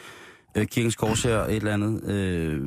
[0.56, 2.62] øh, Kirkens Korshær et eller andet, øh,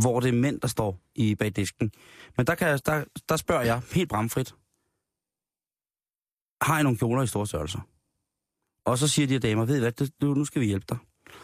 [0.00, 1.92] hvor det er mænd, der står i bag disken.
[2.36, 4.54] Men der, kan der, der spørger jeg helt bramfrit,
[6.62, 7.80] har I nogle kjoler i store størrelser?
[8.86, 10.98] Og så siger de her damer, ved I hvad, det, nu skal vi hjælpe dig.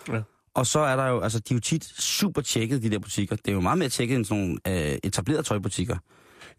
[0.09, 0.23] Ja.
[0.55, 3.37] Og så er der jo, altså de er jo tit super tjekket, de der butikker.
[3.37, 5.97] Det er jo meget mere tjekket end sådan nogle øh, etablerede tøjbutikker.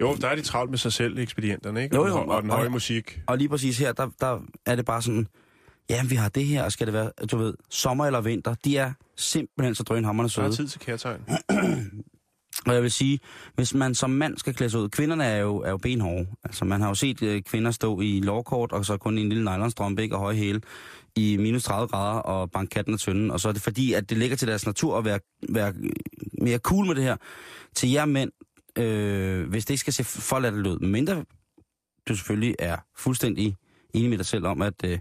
[0.02, 1.96] Jo, der er de travlt med sig selv, ekspedienterne, ikke?
[1.96, 3.20] Jo, Og, jo, den, hø- og den og- høje musik.
[3.28, 5.28] Og lige præcis her, der, der er det bare sådan,
[5.90, 8.56] ja, vi har det her, og skal det være, du ved, sommer eller vinter.
[8.66, 10.56] De er simpelthen så drønhammerne Der er søde.
[10.56, 11.22] tid til kærtegn.
[12.66, 13.20] Og jeg vil sige,
[13.56, 16.28] hvis man som mand skal klæde sig ud, kvinderne er jo, er jo benhårde.
[16.44, 19.30] Altså man har jo set øh, kvinder stå i lovkort, og så kun i en
[19.30, 20.62] lille nylonstrømpe, og høje hæle,
[21.16, 23.32] i minus 30 grader, og banke katten af tønden.
[23.32, 25.20] Og så er det fordi, at det ligger til deres natur at være,
[25.50, 25.74] være
[26.42, 27.18] mere cool med det her.
[27.76, 28.32] Til jer mænd,
[28.78, 31.26] øh, hvis det ikke skal se for latterligt ud, mindre
[32.08, 33.56] du selvfølgelig er fuldstændig
[33.94, 35.00] enig med dig selv om, at øh,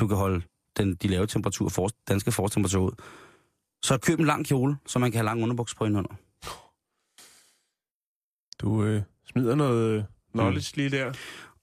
[0.00, 0.42] du kan holde
[0.76, 2.92] den, de lave temperatur, for, danske forårstemperatur ud,
[3.82, 6.14] så køb en lang kjole, så man kan have lang underbuks på indenunder.
[8.60, 10.80] Du øh, smider noget øh, knowledge Mm.
[10.80, 11.12] lige der.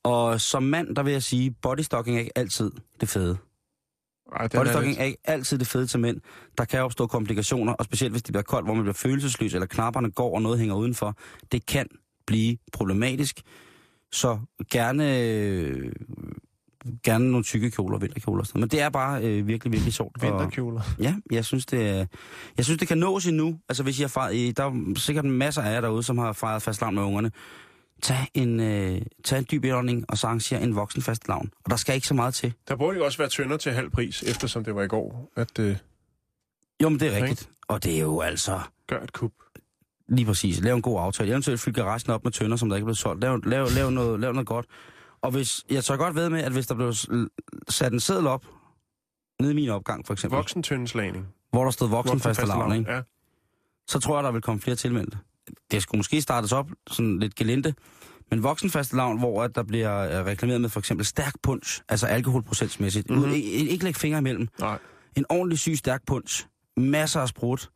[0.03, 3.37] Og som mand, der vil jeg sige, bodystocking er ikke altid det fede.
[4.35, 6.21] Ej, den er Bodystocking lidt- er ikke altid det fede til mænd.
[6.57, 9.65] Der kan opstå komplikationer, og specielt hvis det bliver koldt, hvor man bliver følelsesløs, eller
[9.67, 11.17] knapperne går, og noget hænger udenfor.
[11.51, 11.87] Det kan
[12.27, 13.41] blive problematisk.
[14.11, 14.39] Så
[14.71, 15.91] gerne, øh,
[17.03, 18.71] gerne nogle tykke kjoler, vinterkjoler og sådan noget.
[18.73, 20.15] Men det er bare øh, virkelig, virkelig sjovt.
[20.15, 20.81] Og- Vinterkjoler.
[20.99, 22.07] Ja, jeg synes, det,
[22.57, 23.59] jeg synes, det kan nås endnu.
[23.69, 26.61] Altså, hvis I har fejret, der er sikkert masser af jer derude, som har fejret
[26.61, 27.31] fast med ungerne.
[28.01, 31.51] tag en, øh, tag en dyb indånding og så arrangere en voksen fast lavn.
[31.65, 32.53] Og der skal ikke så meget til.
[32.67, 35.59] Der burde jo også være tønder til halv pris, eftersom det var i går, at
[35.59, 35.77] øh,
[36.83, 37.27] Jo, men det er Ikke?
[37.29, 37.49] rigtigt.
[37.67, 39.31] Og det er jo altså gør et kub.
[40.09, 40.59] lige præcis.
[40.59, 41.29] Lav en god aftale.
[41.31, 43.21] Eventuelt fylde garagen op med tønder, som der ikke er blevet solgt.
[43.21, 44.65] Lav, lav, lav, noget, lav noget godt.
[45.21, 46.93] Og hvis, jeg tør godt ved med, at hvis der blev
[47.69, 48.45] sat en seddel op,
[49.41, 51.27] nede i min opgang for eksempel, Voksen tøndeslagning.
[51.51, 52.91] hvor der stod voksen lavn, ikke?
[52.91, 53.01] Ja.
[53.87, 55.17] så tror jeg, der vil komme flere tilmeldte.
[55.71, 57.73] Det skulle måske startes op sådan lidt gelinde,
[58.31, 63.09] men voksenfastelavn, hvor at der bliver øh, reklameret med for eksempel stærk punch, altså alkoholprocentsmæssigt.
[63.09, 63.19] Mhm.
[63.19, 63.33] Mm-hmm.
[63.33, 64.47] Ikke, ikke lægge fingre imellem.
[64.59, 64.79] Nej.
[65.15, 67.69] En ordentlig syg stærk punch, masser af sprut,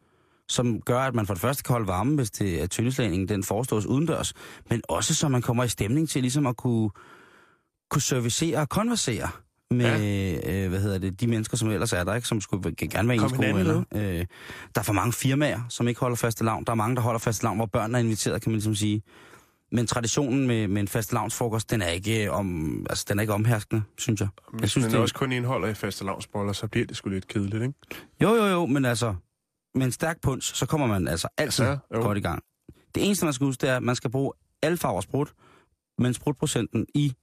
[0.50, 3.44] som gør, at man for det første kan holde varme, hvis det er tyndeslagningen, den
[3.44, 4.34] forestås udendørs,
[4.70, 6.90] men også så man kommer i stemning til ligesom at kunne,
[7.90, 9.30] kunne servicere og konversere
[9.72, 10.64] med, ja.
[10.64, 13.18] øh, hvad hedder det, de mennesker, som ellers er der, ikke, som skulle gerne være
[13.18, 13.84] Kom ens gode venner.
[13.96, 14.26] Øh,
[14.76, 16.64] der er for mange firmaer, som ikke holder faste lavn.
[16.64, 19.02] Der er mange, der holder faste lavn, hvor børnene er inviteret, kan man ligesom sige.
[19.72, 23.34] Men traditionen med, med en fast lavnsfrokost, den er ikke om, altså, den er ikke
[23.34, 24.28] omherskende, synes jeg.
[24.54, 27.10] Hvis jeg synes, den det- også kun indeholder i faste lavnsboller, så bliver det sgu
[27.10, 27.74] lidt kedeligt, ikke?
[28.22, 29.16] Jo, jo, jo, men altså,
[29.76, 32.02] med en stærk punch, så kommer man altså altid Ja, ja, jo.
[32.02, 32.44] godt i gang.
[32.96, 35.34] Det eneste, man skal huske, det er, at man skal bruge alle farver sprut,
[36.00, 37.14] men sprutprocenten i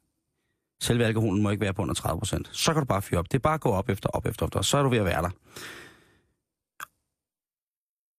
[0.83, 2.51] selve alkoholen må ikke være på under 30 procent.
[2.53, 3.33] Så kan du bare fyre op.
[3.33, 4.63] Det er bare at gå op efter, op efter, op efter.
[4.63, 5.31] Så er du ved at være der.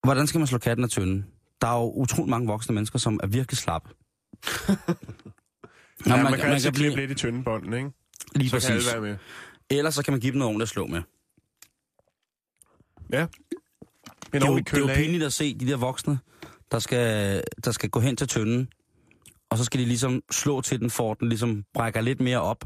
[0.06, 1.26] Hvordan skal man slå katten af tynden?
[1.60, 3.90] Der er jo utrolig mange voksne mennesker, som er virkelig slappe.
[6.06, 7.90] Ja, man, man kan altid klippe lidt i tyndebånden, ikke?
[8.34, 8.92] Lige Så kan alle præcis.
[8.92, 9.16] være med.
[9.70, 11.02] Ellers så kan man give dem noget ordentligt at slå med.
[13.12, 13.22] Ja.
[13.22, 13.28] En
[14.32, 16.18] det, er jo, det er jo pinligt at se de der voksne,
[16.72, 18.68] der skal, der skal gå hen til tønden,
[19.54, 22.64] og så skal de ligesom slå til den, for den ligesom brækker lidt mere op,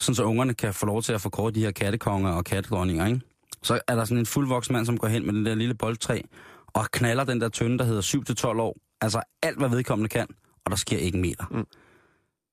[0.00, 3.20] sådan så ungerne kan få lov til at forkorte de her kattekonger og kattedronninger, ikke?
[3.62, 6.20] Så er der sådan en fuldvoksen mand, som går hen med den der lille boldtræ,
[6.66, 8.76] og knaller den der tønde, der hedder 7-12 år.
[9.00, 10.26] Altså alt, hvad vedkommende kan,
[10.64, 11.44] og der sker ikke en meter.
[11.50, 11.66] Mm.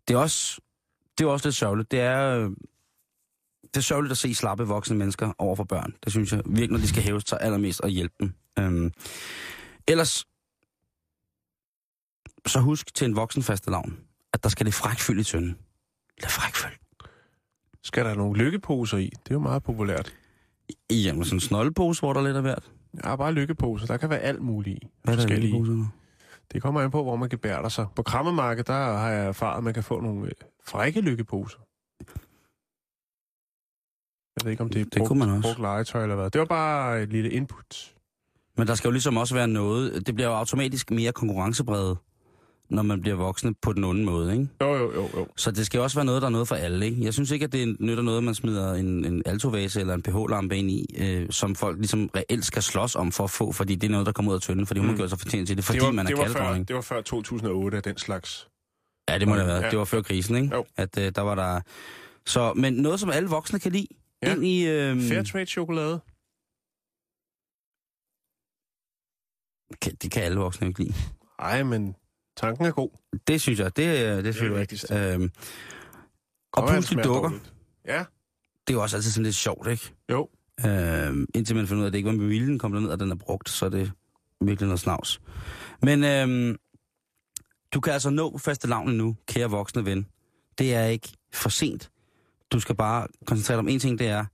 [0.08, 0.62] Det er også,
[1.18, 1.92] det er også lidt sørgeligt.
[1.92, 2.50] Det er, øh,
[3.64, 5.94] det er sørgeligt at se slappe voksne mennesker over for børn.
[6.04, 8.34] Det synes jeg virkelig, når de skal hæves sig allermest og hjælpe dem.
[8.60, 8.92] Øhm,
[9.88, 10.26] ellers,
[12.48, 13.98] så husk til en voksen fastelavn,
[14.34, 15.58] at der skal det frækfyldt i tønden.
[16.22, 16.80] Lidt frækfyldt.
[17.84, 19.06] Skal der nogle lykkeposer i?
[19.24, 20.14] Det er jo meget populært.
[20.92, 22.72] Jamen, sådan en snoldepose, hvor der er lidt af hvert.
[23.04, 23.86] Ja, bare lykkeposer.
[23.86, 24.88] Der kan være alt muligt i.
[25.04, 25.92] Hvad er der?
[26.54, 27.86] Det kommer an på, hvor man gebærder sig.
[27.96, 30.32] På krammermarkedet, der har jeg erfaret, at man kan få nogle øh,
[30.66, 31.58] frække lykkeposer.
[34.36, 35.50] Jeg ved ikke, om det er Det brugt, kunne man også.
[35.50, 36.30] brugt legetøj eller hvad.
[36.30, 37.96] Det var bare et lille input.
[38.58, 40.08] Men der skal jo ligesom også være noget...
[40.08, 41.98] Det bliver jo automatisk mere konkurrencebredet,
[42.70, 44.48] når man bliver voksne på den onde måde, ikke?
[44.62, 45.28] Jo, jo, jo, jo.
[45.38, 47.04] Så det skal også være noget, der er noget for alle, ikke?
[47.04, 50.02] Jeg synes ikke, at det nytter noget, at man smider en, en altovase eller en
[50.04, 53.76] pH-lampe ind i, øh, som folk ligesom reelt skal slås om for at få, fordi
[53.76, 54.94] det er noget, der kommer ud af tønden, fordi hun Mm.
[54.94, 56.76] har gjort sig fortjent til det, fordi det var, man er det var, før, det
[56.76, 58.48] var før 2008 af den slags.
[59.10, 59.64] Ja, det må det have været.
[59.64, 59.70] Ja.
[59.70, 60.56] Det var før krisen, ikke?
[60.56, 60.66] Jo.
[60.78, 61.62] At øh, der var der...
[62.26, 63.88] Så, men noget, som alle voksne kan lide,
[64.24, 64.36] Ja.
[64.36, 64.68] ind i...
[64.68, 66.00] Øh, Fairtrade chokolade.
[69.82, 70.94] kan, det kan alle voksne ikke lide.
[71.40, 71.96] Ej, men
[72.38, 72.90] tanken er god.
[73.28, 74.96] Det synes jeg, det, er- det er selvfølgelig vigtigste.
[74.96, 75.14] rigtigt.
[75.14, 75.32] Øhm,
[76.54, 77.22] og pludselig dukker.
[77.30, 77.54] dårligt.
[77.88, 77.98] Ja,
[78.68, 79.92] Det er jo også altid sådan lidt sjovt, ikke?
[80.12, 80.30] jo.
[80.66, 83.00] Øhm, indtil man finder ud af, at det ikke var med viljen, kom derned, og
[83.00, 83.92] den er brugt, så er det
[84.42, 85.22] virkelig noget snavs.
[85.82, 86.58] Men øhm,
[87.74, 90.08] du kan altså nå faste lavnen nu, kære voksne ven.
[90.58, 91.90] Det er ikke for sent.
[92.52, 94.26] Du skal bare koncentrere dig om en ting, det er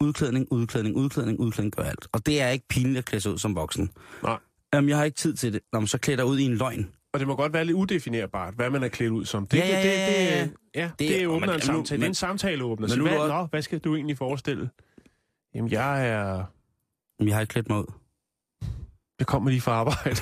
[0.00, 2.06] udklædning, udklædning, udklædning, udklædning gør alt.
[2.12, 3.90] Og det er ikke pinligt at klæde sig ud som voksen.
[4.22, 4.38] Nej.
[4.74, 5.60] Øhm, jeg har ikke tid til det.
[5.72, 6.90] Nå, så klæder dig ud i en løgn.
[7.16, 9.46] Og det må godt være lidt udefinerbart, hvad man er klædt ud som.
[9.46, 10.42] Det, Ja, ja, det, ja, ja, ja.
[10.42, 11.82] det, ja, Det- det, det åbner men- en samtale.
[11.84, 12.86] det er men- en samtaleåbner.
[12.86, 14.70] men Så nu hvad, nå, hvad skal du egentlig forestille?
[15.54, 16.44] Jamen, jeg er...
[17.18, 17.92] Men jeg har ikke klædt mig ud.
[19.18, 20.16] Jeg kommer lige fra arbejde.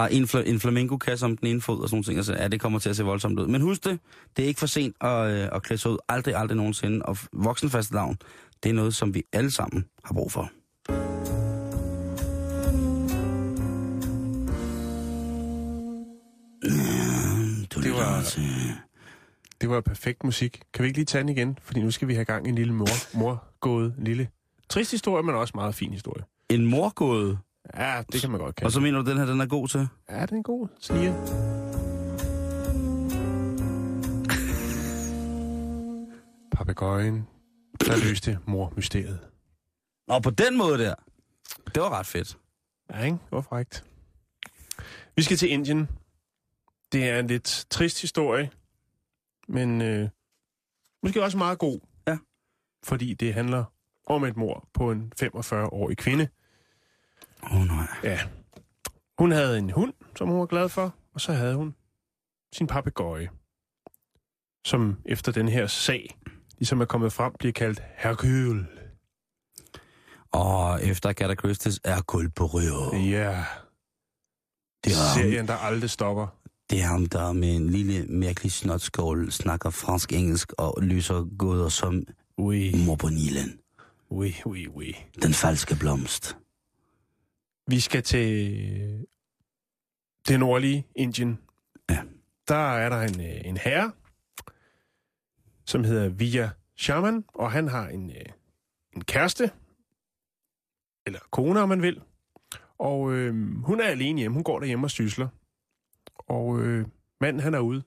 [0.00, 2.60] har en, fla- en flamenco-kasse om den ene fod og sådan ting, så ja, det
[2.60, 3.46] kommer til at se voldsomt ud.
[3.46, 3.98] Men husk det,
[4.36, 5.98] det er ikke for sent at, øh, at klæde sig ud.
[6.08, 7.04] Aldrig, aldrig nogensinde.
[7.06, 8.16] Og voksenfastelavn,
[8.62, 10.50] det er noget, som vi alle sammen har brug for.
[17.82, 18.42] Det var- til...
[19.60, 20.62] Det var perfekt musik.
[20.74, 21.58] Kan vi ikke lige tage den igen?
[21.62, 24.28] Fordi nu skal vi have gang i en lille mor, morgåde, en lille
[24.68, 26.24] trist historie, men også meget fin historie.
[26.48, 27.38] En morgåde.
[27.76, 28.68] Ja, det kan man godt kalde.
[28.68, 29.88] Og så mener du, den her den er god til?
[30.10, 30.68] Ja, den er god.
[30.80, 31.12] Sniger.
[36.52, 37.26] Papagøjen,
[37.80, 39.18] der løste mor-mysteriet.
[40.08, 40.94] Og på den måde der.
[41.74, 42.38] Det var ret fedt.
[42.90, 43.14] Ja, ikke?
[43.16, 43.84] Det var frækt.
[45.16, 45.88] Vi skal til Indien.
[46.92, 48.50] Det er en lidt trist historie,
[49.48, 50.08] men øh,
[51.02, 51.80] måske også meget god.
[52.06, 52.18] Ja.
[52.84, 53.64] Fordi det handler
[54.06, 56.28] om et mor på en 45-årig kvinde.
[57.42, 57.86] Åh oh, nej.
[58.04, 58.20] Ja.
[59.18, 61.74] Hun havde en hund, som hun var glad for, Og så havde hun
[62.54, 63.28] sin papegøje,
[64.66, 66.18] som efter den her sag,
[66.58, 68.66] ligesom er kommet frem, bliver kaldt Hercule.
[70.32, 72.96] Og efter Agatha Christie's er kul på Rio.
[73.10, 73.44] Ja,
[74.84, 76.26] Det er, serien, der aldrig stopper.
[76.72, 82.02] Det er ham, der med en lille mærkelig snotskål snakker fransk-engelsk og lyser gåder som
[82.38, 83.58] Oui, mor på Nilen.
[84.10, 84.92] oui, oui, oui.
[85.22, 86.36] Den falske blomst.
[87.66, 89.06] Vi skal til
[90.28, 91.38] det nordlige Indien.
[91.90, 91.98] Ja.
[92.48, 93.92] Der er der en, øh, en herre,
[95.66, 98.26] som hedder Vijay Shaman, og han har en, øh,
[98.96, 99.50] en kæreste,
[101.06, 102.00] eller kone, om man vil.
[102.78, 104.34] Og øh, hun er alene hjemme.
[104.34, 105.28] Hun går derhjemme og sysler.
[106.32, 106.86] Og øh,
[107.20, 107.82] manden, han er ude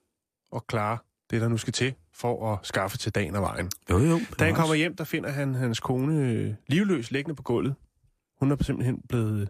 [0.52, 0.96] og klarer
[1.30, 3.70] det, der nu skal til, for at skaffe til dagen og vejen.
[3.90, 4.20] Jo, jo.
[4.38, 7.74] Da han kommer hjem, der finder han hans kone øh, livløs liggende på gulvet.
[8.40, 9.48] Hun er simpelthen blevet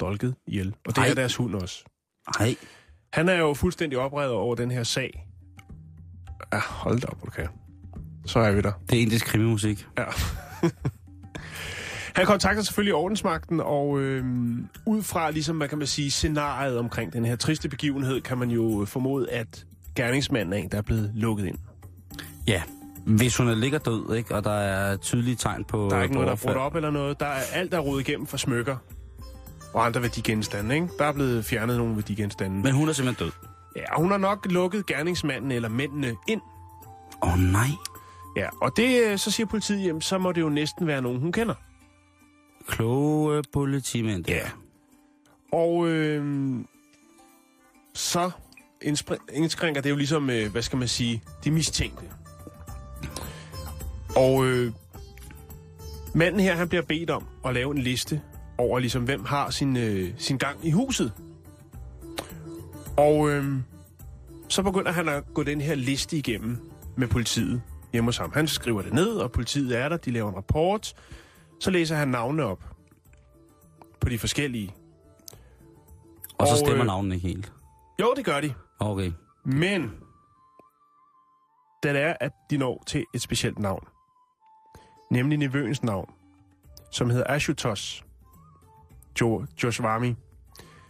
[0.00, 0.74] dolket ihjel.
[0.86, 1.08] Og det Ej.
[1.08, 1.84] er deres hund også.
[2.38, 2.56] Nej,
[3.12, 5.28] Han er jo fuldstændig oprevet over den her sag.
[6.52, 7.48] Ja, hold da op, du kan.
[8.26, 8.72] Så er vi der.
[8.90, 9.86] det er indisk krimimusik.
[9.98, 10.04] Ja.
[12.16, 14.24] Han kontakter selvfølgelig ordensmagten, og øh,
[14.86, 18.50] ud fra, ligesom, hvad kan man sige, scenariet omkring den her triste begivenhed, kan man
[18.50, 19.64] jo formode, at
[19.96, 21.58] gerningsmanden er en, der er blevet lukket ind.
[22.46, 22.62] Ja,
[23.06, 25.88] hvis hun er ligger død, ikke, og der er tydelige tegn på...
[25.90, 27.20] Der er ikke noget, der er brudt op eller noget.
[27.20, 28.76] Der er alt, der er rodet igennem for smykker
[29.74, 30.88] og andre værdigenstande, ikke?
[30.98, 32.56] Der er blevet fjernet nogle værdigenstande.
[32.62, 33.32] Men hun er simpelthen død.
[33.76, 36.40] Ja, hun har nok lukket gerningsmanden eller mændene ind.
[37.22, 37.68] Åh oh, nej.
[38.36, 41.20] Ja, og det, øh, så siger politiet, jamen, så må det jo næsten være nogen,
[41.20, 41.54] hun kender.
[42.66, 44.28] Kloge politimænd.
[44.28, 44.50] Ja.
[45.52, 46.24] Og øh,
[47.94, 48.30] så
[49.32, 52.04] indskrænker det jo ligesom, øh, hvad skal man sige, de mistænkte.
[54.16, 54.72] Og øh,
[56.14, 58.20] manden her, han bliver bedt om at lave en liste
[58.58, 61.12] over, ligesom, hvem har sin, øh, sin gang i huset.
[62.96, 63.56] Og øh,
[64.48, 66.58] så begynder han at gå den her liste igennem
[66.96, 68.32] med politiet hjemme hos ham.
[68.34, 70.94] Han skriver det ned, og politiet er der, de laver en rapport.
[71.60, 72.64] Så læser han navnene op
[74.00, 74.74] på de forskellige.
[76.38, 77.52] Og så Og, stemmer øh, navnet ikke helt.
[78.00, 78.54] Jo, det gør de.
[78.78, 79.12] Okay.
[79.44, 79.90] Men
[81.82, 83.84] det er, at de når til et specielt navn,
[85.10, 86.10] nemlig nevøens navn,
[86.90, 88.02] som hedder Ashutosh
[89.20, 90.16] jo, Joshwami,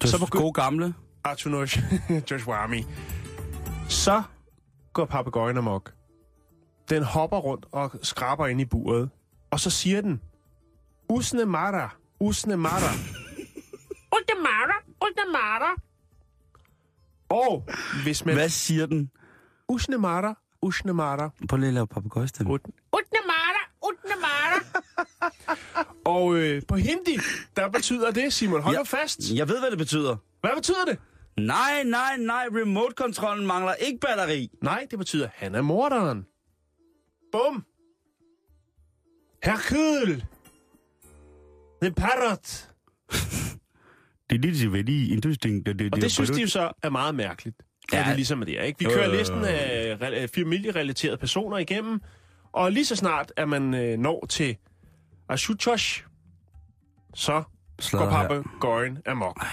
[0.02, 0.94] Så Så så begy- gode gamle.
[1.24, 1.79] Artunosh
[2.31, 2.85] Joshwami,
[3.88, 4.22] så
[4.92, 5.92] går papegøjen amok.
[6.90, 9.11] Den hopper rundt og skraber ind i buret,
[9.50, 10.20] og så siger den,
[11.09, 11.90] Usne Mara,
[12.21, 12.92] Usne Mara.
[14.12, 15.75] Usne Mara, Usne Mara.
[17.29, 17.64] Og
[18.03, 18.35] hvis man...
[18.35, 19.11] Hvad siger den
[19.69, 21.31] Usne Mara, Usne Mara.
[21.49, 22.55] på lille lave papagøjstemme?
[22.55, 24.61] Ut- Utnemara, Utnemara.
[26.16, 27.19] og øh, på hindi,
[27.57, 28.81] der betyder det, Simon, hold Ja.
[28.81, 28.99] ja.
[29.03, 29.21] fast.
[29.35, 30.16] Jeg ved, hvad det betyder.
[30.40, 30.99] Hvad betyder det?
[31.38, 32.47] Nej, nej, nej.
[32.53, 34.51] Remote-kontrollen mangler ikke batteri.
[34.62, 36.27] Nej, det betyder, han er morderen.
[37.33, 37.64] Bum.
[39.45, 40.27] Hercule.
[41.82, 42.68] The parrot.
[44.30, 45.66] Det er lidt very interesting.
[45.66, 47.56] Det, det, Og det synes de jo så er meget mærkeligt.
[47.92, 47.98] Ja.
[47.98, 48.78] Er det ligesom det er, ikke?
[48.78, 49.12] Vi kører jo.
[49.12, 52.00] listen af re- af familierelaterede personer igennem,
[52.52, 54.56] og lige så snart, at man øh, når til
[55.28, 56.04] Ashutosh,
[57.14, 57.44] så går
[57.80, 58.28] Sladder her.
[58.28, 59.44] papegøjen amok.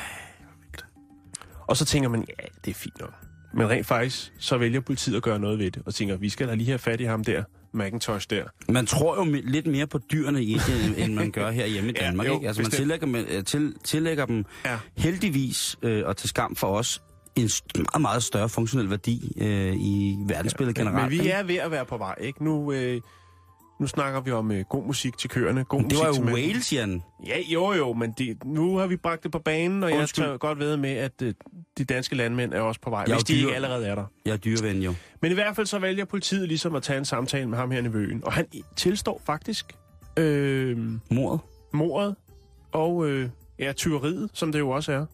[1.68, 3.14] Og så tænker man, ja, det er fint nok.
[3.54, 6.48] Men rent faktisk, så vælger politiet at gøre noget ved det, og tænker, vi skal
[6.48, 8.44] da lige have fat i ham der, Macintosh der.
[8.70, 12.06] Man tror jo lidt mere på dyrene i Indien, end man gør herhjemme i Ja,
[12.06, 12.28] Danmark.
[12.28, 12.48] jo, ikke?
[12.48, 14.78] Altså, man tillægger, man, øh, til, tillægger dem Ja.
[14.98, 17.02] heldigvis, øh, og til skam for os,
[17.36, 21.12] en meget, meget større funktionel værdi øh, i verdensbilledet Men, generelt.
[21.14, 22.44] men vi er ved at være på vej, ikke?
[22.44, 23.02] Nu, øh,
[23.84, 25.64] nu snakker vi om øh, god musik til køerne.
[25.64, 26.36] God Det musik var jo.
[26.36, 27.04] Wales, Jan.
[27.28, 30.26] Ja, jo jo, men de, nu har vi bragt det på banen, og jeg Undskyld.
[30.26, 31.34] tør godt ved med, at øh,
[31.78, 34.06] de danske landmænd er også på vej, Jeg hvis de ikke allerede er der.
[34.26, 34.94] Jeg er dyreven jo.
[35.22, 37.82] Men i hvert fald så vælger politiet ligesom at tage en samtale med ham her
[37.82, 39.74] i Vøen, og han tilstår faktisk
[40.18, 40.78] øh,
[41.12, 41.40] Mordet.
[41.74, 42.16] mordet
[42.72, 45.06] og øh, ja, tyveriet, som det jo også er.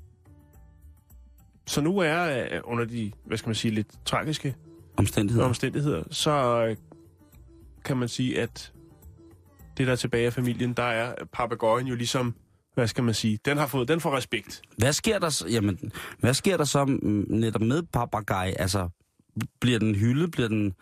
[1.67, 4.55] Så nu er øh, under de, hvad skal man sige, lidt tragiske
[4.97, 5.45] Omstændigheder.
[5.45, 6.75] omstændigheder, så øh,
[7.85, 8.73] kan man sige, at
[9.77, 12.35] det der er tilbage af familien, der er papegøjen jo ligesom,
[12.73, 14.61] hvad skal man sige, den har fået, den får respekt.
[14.77, 18.53] Hvad sker der, jamen, hvad sker der så mm, netop med papagaj?
[18.59, 18.89] Altså,
[19.59, 20.31] bliver den hyldet?
[20.31, 20.73] Bliver den...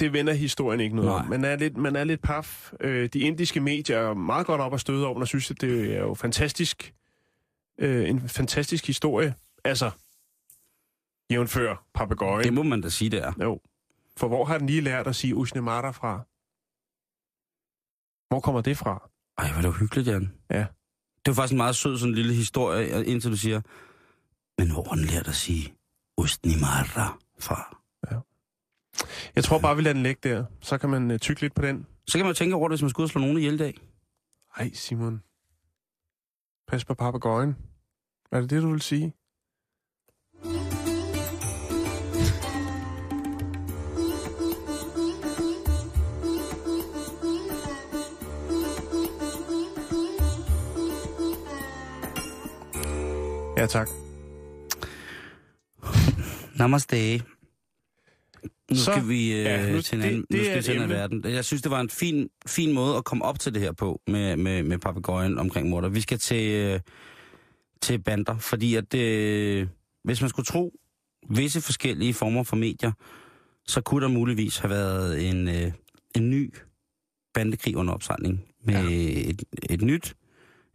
[0.00, 1.18] Det vender historien ikke noget Nej.
[1.18, 1.28] om.
[1.28, 2.72] Man er lidt, man er lidt paf.
[2.80, 5.94] Øh, de indiske medier er meget godt op at støde over, og synes, at det
[5.94, 6.94] er jo fantastisk.
[7.78, 9.34] Øh, en fantastisk historie.
[9.64, 9.90] Altså,
[11.30, 12.44] jævnfør papegøjen.
[12.44, 13.32] Det må man da sige, det er.
[13.42, 13.60] Jo.
[14.16, 16.12] For hvor har den lige lært at sige Usnemata fra?
[18.28, 19.10] Hvor kommer det fra?
[19.38, 20.32] Ej, hvor er det hyggeligt, Jan.
[20.50, 20.66] Ja.
[21.24, 23.60] Det var faktisk en meget sød sådan en lille historie, indtil du siger,
[24.58, 25.74] men hvor har den lært at sige
[26.16, 27.80] Ustnimara fra.
[29.36, 30.44] Jeg tror bare, vi lader den ligge der.
[30.60, 31.86] Så kan man uh, tykke lidt på den.
[32.06, 33.80] Så kan man tænke over det, hvis man skulle slå nogen ihjel i dag.
[34.56, 35.22] Ej, Simon.
[36.68, 37.56] Pas på papagøjen.
[38.32, 39.14] Er det det, du vil sige?
[53.60, 53.88] Ja, tak.
[56.58, 57.22] Namaste.
[58.70, 60.58] Nu Så- skal vi øh, ja, nu- til en anden, det nu skal er vi
[60.58, 61.18] et til en anden emne.
[61.20, 61.34] verden.
[61.34, 64.00] Jeg synes, det var en fin, fin måde at komme op til det her på
[64.06, 65.88] med, med, med papegøjen omkring morder.
[65.88, 66.80] Vi skal til, øh,
[67.82, 69.66] til bander, fordi at øh,
[70.04, 70.72] hvis man skulle tro
[71.30, 72.92] visse forskellige former for medier,
[73.66, 75.72] så kunne der muligvis have været en, øh,
[76.16, 76.54] en ny
[77.34, 79.30] bandekrig under opsejling med ja.
[79.30, 80.14] et, et nyt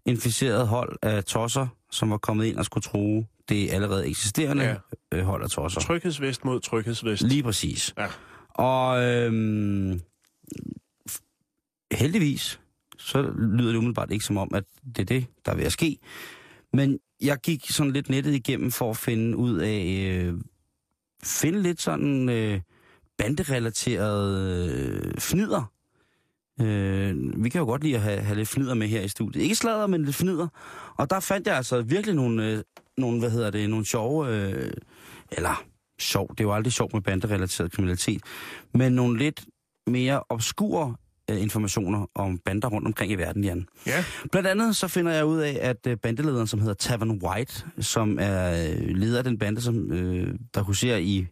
[0.05, 4.75] inficeret hold af tosser, som var kommet ind og skulle true det allerede eksisterende Ja.
[5.17, 5.23] ja.
[5.23, 5.81] hold af tosser.
[5.81, 7.23] Tryghedsvest mod tryghedsvest.
[7.23, 7.93] Lige præcis.
[7.97, 8.07] Ja.
[8.49, 10.01] Og øhm,
[11.91, 12.59] heldigvis,
[12.97, 14.63] så lyder det umiddelbart ikke som om, at
[14.95, 15.97] det er det, der er ved at ske.
[16.73, 20.33] Men jeg gik sådan lidt nettet igennem for at finde ud af, øh,
[21.23, 22.61] finde lidt sådan øh,
[23.17, 25.71] banderelateret øh, fnider.
[26.61, 29.41] Øh, vi kan jo godt lide at have, have lidt fnider med her i studiet.
[29.43, 30.47] Ikke sladder, men lidt fnider.
[30.97, 32.63] Og der fandt jeg altså virkelig nogle, øh,
[32.97, 34.71] nogle hvad hedder det, nogle sjove, øh,
[35.31, 35.63] eller
[35.99, 38.21] sjov, det er jo aldrig sjovt med banderelateret kriminalitet,
[38.73, 39.45] men nogle lidt
[39.87, 40.95] mere obskure
[41.31, 43.67] øh, informationer om bander rundt omkring i verden, Jan.
[43.87, 44.03] Ja.
[44.31, 48.17] Blandt andet så finder jeg ud af, at øh, bandelederen, som hedder Tavern White, som
[48.21, 51.27] er øh, leder af den bande, som øh, der huserer i,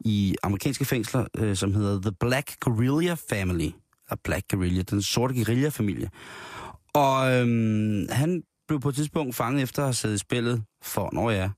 [0.00, 3.70] i amerikanske fængsler, øh, som hedder The Black Guerrilla Family
[4.10, 6.10] og Black Guerrilla, den sorte guerilla-familie.
[6.94, 11.10] Og øhm, han blev på et tidspunkt fanget efter at have siddet i spillet for,
[11.12, 11.50] når jeg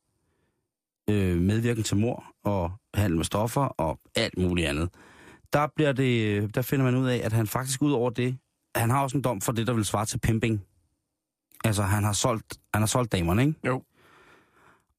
[1.10, 4.90] øh, medvirken til mor og handel med stoffer og alt muligt andet.
[5.52, 8.38] Der, bliver det, der finder man ud af, at han faktisk ud over det,
[8.74, 10.64] han har også en dom for det, der vil svare til pimping.
[11.64, 13.54] Altså, han har solgt, han har solgt damerne, ikke?
[13.66, 13.82] Jo.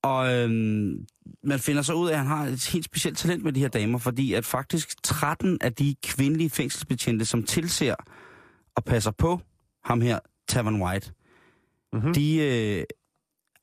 [0.03, 1.05] Og øhm,
[1.43, 3.67] man finder så ud af, at han har et helt specielt talent med de her
[3.67, 7.95] damer, fordi at faktisk 13 af de kvindelige fængselsbetjente, som tilser
[8.75, 9.39] og passer på
[9.85, 11.11] ham her, Tavern White,
[11.93, 12.13] Mm-hmm.
[12.13, 12.83] de øh,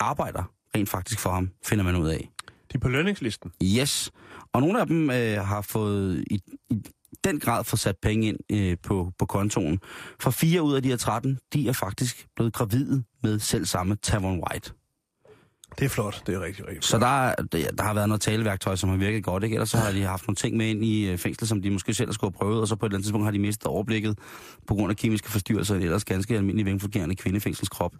[0.00, 2.30] arbejder rent faktisk for ham, finder man ud af.
[2.48, 3.52] De er på lønningslisten.
[3.62, 4.10] Yes.
[4.52, 6.82] Og nogle af dem øh, har fået i, i
[7.24, 9.80] den grad fået sat penge ind øh, på, på kontoen.
[10.20, 13.96] For fire ud af de her 13, de er faktisk blevet gravide med selv samme
[13.96, 14.72] Tavern White.
[15.78, 16.22] Det er flot.
[16.26, 19.24] Det er rigtig, rigtig Så der, er- der, har været noget taleværktøj, som har virket
[19.24, 19.54] godt, ikke?
[19.54, 21.94] Ellers så har de haft nogle ting med ind i øh, fængslet, som de måske
[21.94, 24.18] selv skulle have prøvet, og så på et eller andet tidspunkt har de mistet overblikket
[24.66, 27.94] på grund af kemiske forstyrrelser i en ellers ganske almindelig velfungerende kvindefængselskrop.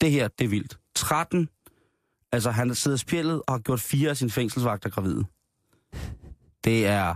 [0.00, 0.78] Det her, det er vildt.
[0.94, 1.48] 13,
[2.32, 5.24] altså han sidder spjældet og har gjort fire af sine fængselsvagter gravide.
[6.64, 7.14] Det er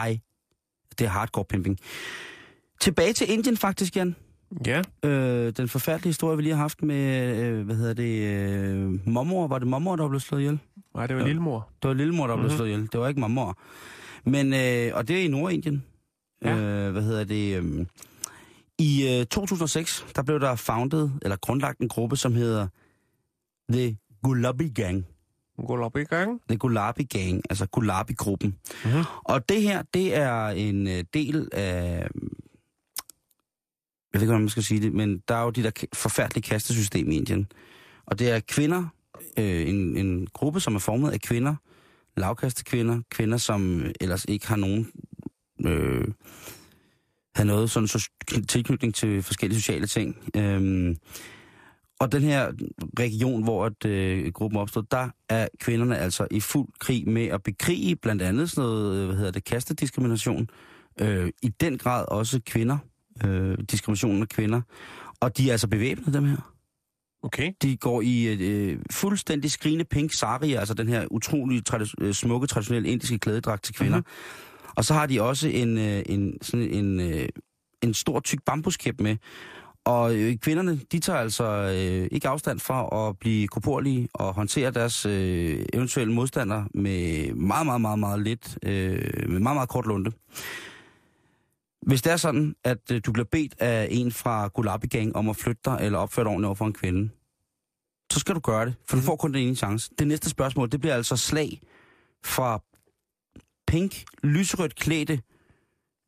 [0.00, 0.18] high,
[0.98, 1.78] det er hardcore pimping.
[2.80, 4.16] Tilbage til Indien faktisk, Jan.
[4.66, 4.82] Ja.
[5.02, 9.46] Øh, den forfærdelige historie, vi lige har haft med, øh, hvad hedder det, øh, mormor,
[9.46, 10.58] var det mormor, der blev slået ihjel?
[10.94, 11.26] Nej, det var Ja.
[11.28, 11.68] lillemor.
[11.82, 12.56] Det var lillemor, der blev Mhm.
[12.56, 12.88] slået ihjel.
[12.92, 13.58] Det var ikke mormor.
[14.24, 15.84] Men, øh, og det er i Nordindien.
[16.44, 16.56] Ja.
[16.56, 17.56] Øh, hvad hedder det?
[17.62, 17.86] Øh,
[18.78, 22.66] I øh, 2006, der blev der founded, eller grundlagt en gruppe, som hedder
[23.72, 25.06] The Gulabi Gang.
[25.56, 26.40] Hun går op i gang.
[26.48, 28.56] The Gulabi Gang, altså Gulabi-gruppen.
[28.84, 29.02] Mhm.
[29.24, 32.08] Og det her, det er en øh, del af...
[34.16, 36.42] Jeg ved ikke, hvordan man skal sige det, men der er jo de der forfærdelige
[36.42, 37.46] kastesystem i Indien.
[38.06, 38.84] Og det er kvinder,
[39.38, 41.54] øh, en, en gruppe, som er formet af kvinder,
[42.16, 44.90] lavkastekvinder, kvinder, som ellers ikke har nogen...
[45.66, 46.08] Øh,
[47.34, 48.10] har noget sådan så,
[48.48, 50.16] tilknytning til forskellige sociale ting.
[50.36, 50.96] Øhm,
[52.00, 52.52] og den her
[52.98, 57.42] region, hvor at, øh, gruppen opstod, der er kvinderne altså i fuld krig med at
[57.42, 60.48] bekrige blandt andet sådan noget, øh, hvad hedder det, kastediskrimination.
[61.00, 62.78] Øh, I den grad også kvinder,
[63.24, 64.60] øh, diskriminationen af kvinder.
[65.20, 66.52] Og de er altså bevæbnet, dem her.
[67.22, 67.52] Okay.
[67.62, 72.46] De går i øh, fuldstændig skrigende pink sari, altså den her utrolig tradi- øh, smukke,
[72.46, 73.98] traditionelle indiske klædedragt til kvinder.
[73.98, 74.72] Mm-hmm.
[74.76, 77.28] Og så har de også en, øh, en, sådan en, øh,
[77.82, 79.16] en stor tyk bambuskæp med.
[79.84, 84.70] Og øh, kvinderne, de tager altså øh, ikke afstand fra at blive korporlige og håndtere
[84.70, 89.86] deres øh, eventuelle modstandere med meget, meget, meget, meget lidt, øh, med meget, meget kort
[89.86, 90.10] lunde.
[91.86, 95.28] Hvis det er sådan, at øh, du bliver bedt af en fra Gulabi Gang om
[95.28, 97.10] at flytte dig eller opføre dig ordentligt over for en kvinde,
[98.12, 99.90] så skal du gøre det, for du får kun den ene chance.
[99.98, 101.60] Det næste spørgsmål, det bliver altså slag
[102.24, 102.62] fra
[103.66, 105.20] pink, lyserødt klædte,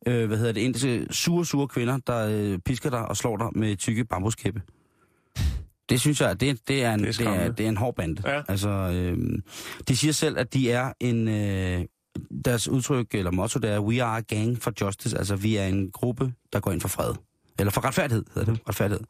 [0.07, 3.47] øh, hvad hedder det, indiske sure, sure kvinder, der øh, pisker dig og slår dig
[3.55, 4.61] med tykke bambuskæppe.
[5.89, 7.95] Det synes jeg, det, det, er, en, Det er det, er, det er en hård
[7.95, 8.21] bande.
[8.25, 8.41] Ja.
[8.47, 9.17] Altså, øh,
[9.87, 11.27] de siger selv, at de er en...
[11.27, 11.85] Øh,
[12.45, 15.17] deres udtryk, eller motto, det er, we are a gang for justice.
[15.17, 17.13] Altså, vi er en gruppe, der går ind for fred.
[17.59, 18.61] Eller for retfærdighed, hedder det.
[18.69, 19.05] Retfærdighed.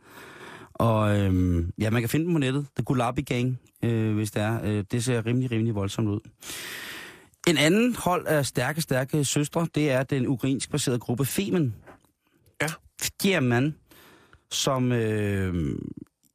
[0.73, 2.67] Og øh, ja, man kan finde dem på nettet.
[2.75, 4.59] The Gulabi Gang, øh, hvis det er.
[4.63, 6.19] Øh, det ser rimelig, rimelig voldsomt ud.
[7.47, 11.75] En anden hold af stærke, stærke søstre, det er den ukrainsk baserede gruppe Femen.
[12.61, 12.67] Ja.
[13.21, 13.75] Fjerman,
[14.51, 15.75] som, øh,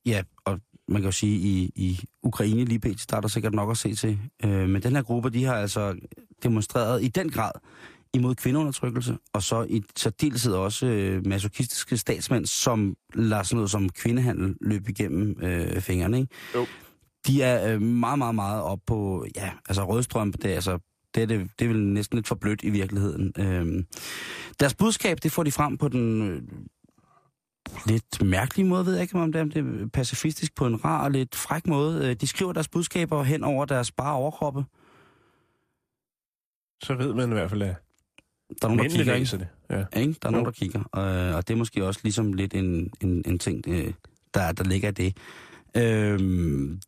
[0.07, 3.11] ja, og man kan jo sige, i, i Ukraine lige pt.
[3.11, 4.18] der er der sikkert nok at se til.
[4.45, 5.97] Øh, men den her gruppe, de har altså
[6.43, 7.53] demonstreret i den grad
[8.14, 13.89] imod kvindeundertrykkelse, og så i særdeleshed også øh, masochistiske statsmænd, som lader sådan noget som
[13.89, 16.18] kvindehandel løbe igennem øh, fingrene.
[16.18, 16.35] Ikke?
[16.55, 16.66] Jo.
[17.26, 20.78] De er øh, meget, meget, meget op på, ja, altså rødstrømpe, det er altså
[21.14, 23.32] det er, det, det er vel næsten lidt for blødt i virkeligheden.
[23.39, 23.87] Øhm,
[24.61, 26.43] deres budskab, det får de frem på den øh,
[27.87, 30.85] lidt mærkelige måde, ved jeg ikke, om det er, om det er pacifistisk på en
[30.85, 32.09] rar og lidt fræk måde.
[32.09, 34.64] Øh, De skriver deres budskaber hen over deres bare overkroppe.
[36.83, 37.77] Så ved man i hvert fald, at
[38.62, 39.18] Der er nogen, der kigger, ikke?
[39.18, 39.49] læser det.
[39.70, 40.01] Ja.
[40.01, 40.12] Ikke?
[40.22, 40.31] Der er Jo.
[40.31, 40.81] nogen, der kigger.
[40.81, 43.93] Øh, og det er måske også ligesom lidt en, en, en ting, øh,
[44.35, 45.16] der, der ligger i det.
[45.77, 46.18] Øh,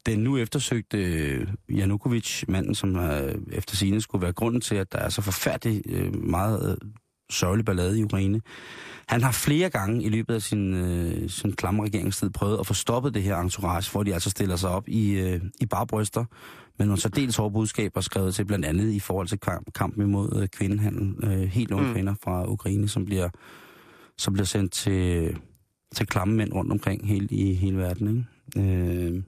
[0.06, 4.92] den nu eftersøgte øh, Janukovic, manden, som øh, efter sine skulle være grunden til, at
[4.92, 6.78] der er så forfærdelig øh, meget
[7.30, 8.40] sørgelig ballade i Ukraine.
[9.08, 12.74] Han har flere gange i løbet af sin, øh, sin klamme regeringstid prøvet at få
[12.74, 16.24] stoppet det her entourage, hvor de altså stiller sig op i, øh, i bare bryster
[16.78, 20.40] med nogle særdeles hårde budskaber skrevet til blandt andet i forhold til kamp, kampen imod
[20.42, 21.14] øh, kvindehandel.
[21.24, 21.88] Øh, helt unge Mm.
[21.88, 21.94] mm.
[21.94, 23.28] kvinder fra Ukraine, som bliver,
[24.18, 25.36] som bliver sendt til,
[25.94, 28.26] til klamme mænd rundt omkring helt i hele verden.
[28.56, 28.70] Ikke?
[28.70, 29.22] Øh,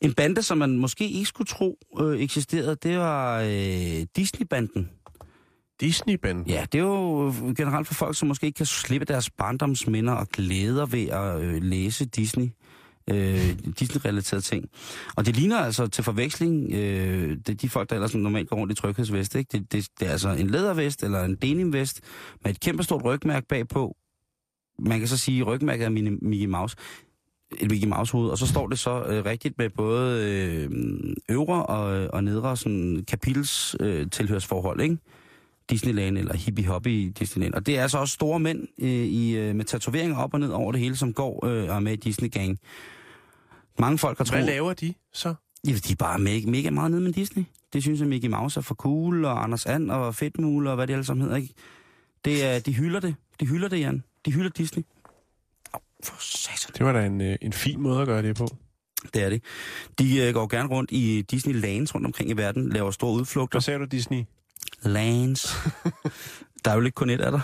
[0.00, 4.90] en bande, som man måske ikke skulle tro øh, eksisterede, det var øh, Disney-banden.
[5.80, 6.46] Disney-banden?
[6.46, 10.12] Ja, det er jo øh, generelt for folk, som måske ikke kan slippe deres barndomsminder
[10.12, 12.48] og glæder ved at øh, læse Disney.
[13.10, 14.64] Øh, Disney-relaterede ting.
[15.16, 18.56] Og det ligner altså til forveksling, øh, det er de folk, der ellers normalt går
[18.56, 19.48] rundt i tryghedsvest, ikke?
[19.58, 22.00] Det, det, det er altså en lædervest eller en denimvest
[22.44, 23.96] med et kæmpestort rygmærke bagpå.
[24.78, 26.76] Man kan så sige, at rygmærket er Minnie- Mickey Mouse
[27.58, 30.70] et Mickey Mouse hoved, og så står det så øh, rigtigt med både øh,
[31.28, 34.96] øvre og, og nedre sådan kapitels øh, tilhørsforhold, ikke?
[35.70, 37.54] Disneyland eller hippie hobby Disneyland.
[37.54, 40.50] Og det er altså også store mænd øh, i, øh, med tatoveringer op og ned
[40.50, 42.58] over det hele, som går øh, og er med i Disney Gang.
[43.78, 44.46] Mange folk har Hvad troet...
[44.46, 45.34] laver de så?
[45.66, 47.44] Ja, de er bare mega, mega meget nede med Disney.
[47.72, 50.86] Det synes jeg, Mickey Mouse er for cool, og Anders And og Fedtmule og hvad
[50.86, 51.54] det alle sammen hedder, ikke?
[52.24, 53.14] Det er, de hylder det.
[53.40, 54.02] De hylder det, Jan.
[54.26, 54.82] De hylder Disney.
[55.74, 56.74] Au, for satan.
[56.78, 58.48] Det var da en, øh, en fin måde at gøre det på.
[59.14, 59.42] Det er det.
[59.98, 63.56] De øh, går gerne rundt i Disneylands rundt omkring i verden, laver store udflugter.
[63.56, 64.24] Hvad sagde du, Disney?
[64.82, 65.56] Lands.
[66.64, 67.40] der er jo ikke kun et af der.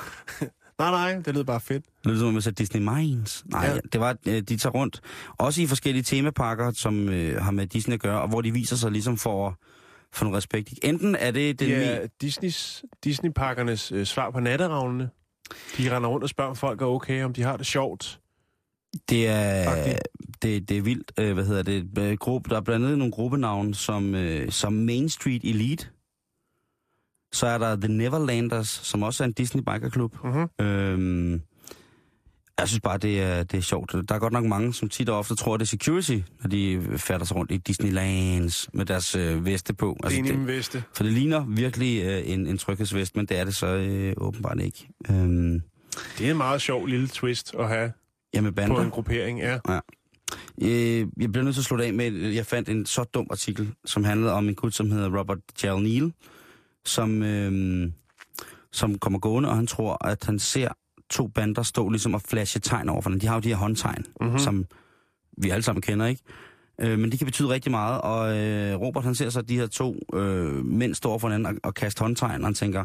[0.79, 1.85] Nej, nej, det lyder bare fedt.
[1.87, 3.45] Det lyder som om, man sagde Disney Minds.
[3.47, 3.75] Nej, Ja.
[3.75, 3.81] ja.
[3.93, 5.01] det var, øh, de tager rundt.
[5.39, 8.77] Også i forskellige temapakker, som øh, har med Disney at gøre, og hvor de viser
[8.77, 9.59] sig ligesom for,
[10.13, 10.71] for noget respekt.
[10.83, 11.71] Enten er det den...
[11.73, 15.11] Er Disneys, Disney-pakkernes øh, svar på natteravnene.
[15.79, 18.21] De render rundt og spørger, om folk er okay, om de har det sjovt.
[19.09, 19.99] Det er,
[20.43, 21.13] det, det er vildt.
[21.19, 21.99] Øh, hvad hedder det?
[21.99, 25.87] Øh, Gruppe, der er blandt andet nogle gruppenavne som, øh, som Main Street Elite.
[27.33, 30.15] Så er der The Neverlanders, som også er en Disney bikerklub.
[30.25, 30.67] Mm-hmm.
[30.67, 31.41] Øhm,
[32.59, 33.93] jeg synes bare, det er, det er sjovt.
[34.09, 36.83] Der er godt nok mange, som tit og ofte tror, det er security, når de
[36.97, 39.97] færder sig rundt i Disneylands med deres øh, veste på.
[40.05, 40.83] Altså, det er det, veste.
[40.95, 44.61] for det ligner virkelig øh, en, en tryghedsvest, men det er det så øh, åbenbart
[44.61, 44.89] ikke.
[45.11, 45.63] Øhm,
[46.19, 47.93] Det er en meget sjov lille twist at have
[48.35, 48.81] ja, med på bander.
[48.81, 49.59] en gruppering, ja.
[50.63, 53.27] Øh, jeg bliver nødt til at slutte af med, at jeg fandt en så dum
[53.31, 56.13] artikel, som handlede om en gut, som hedder Robert Jal Neal,
[56.89, 57.93] som, øh,
[58.73, 60.69] som kommer gående, og han tror, at han ser
[61.11, 63.21] to bander stå ligesom og flashe tegn over for hinanden.
[63.23, 64.25] De har jo de her håndtegn, Mhm.
[64.27, 64.39] mm-hmm.
[64.39, 64.65] som
[65.43, 66.23] vi alle sammen kender, ikke?
[66.81, 69.67] Øh, men det kan betyde rigtig meget, og øh, Robert han ser så de her
[69.67, 72.85] to øh, mænd stå over for hinanden og, og kaste håndtegn, og han tænker,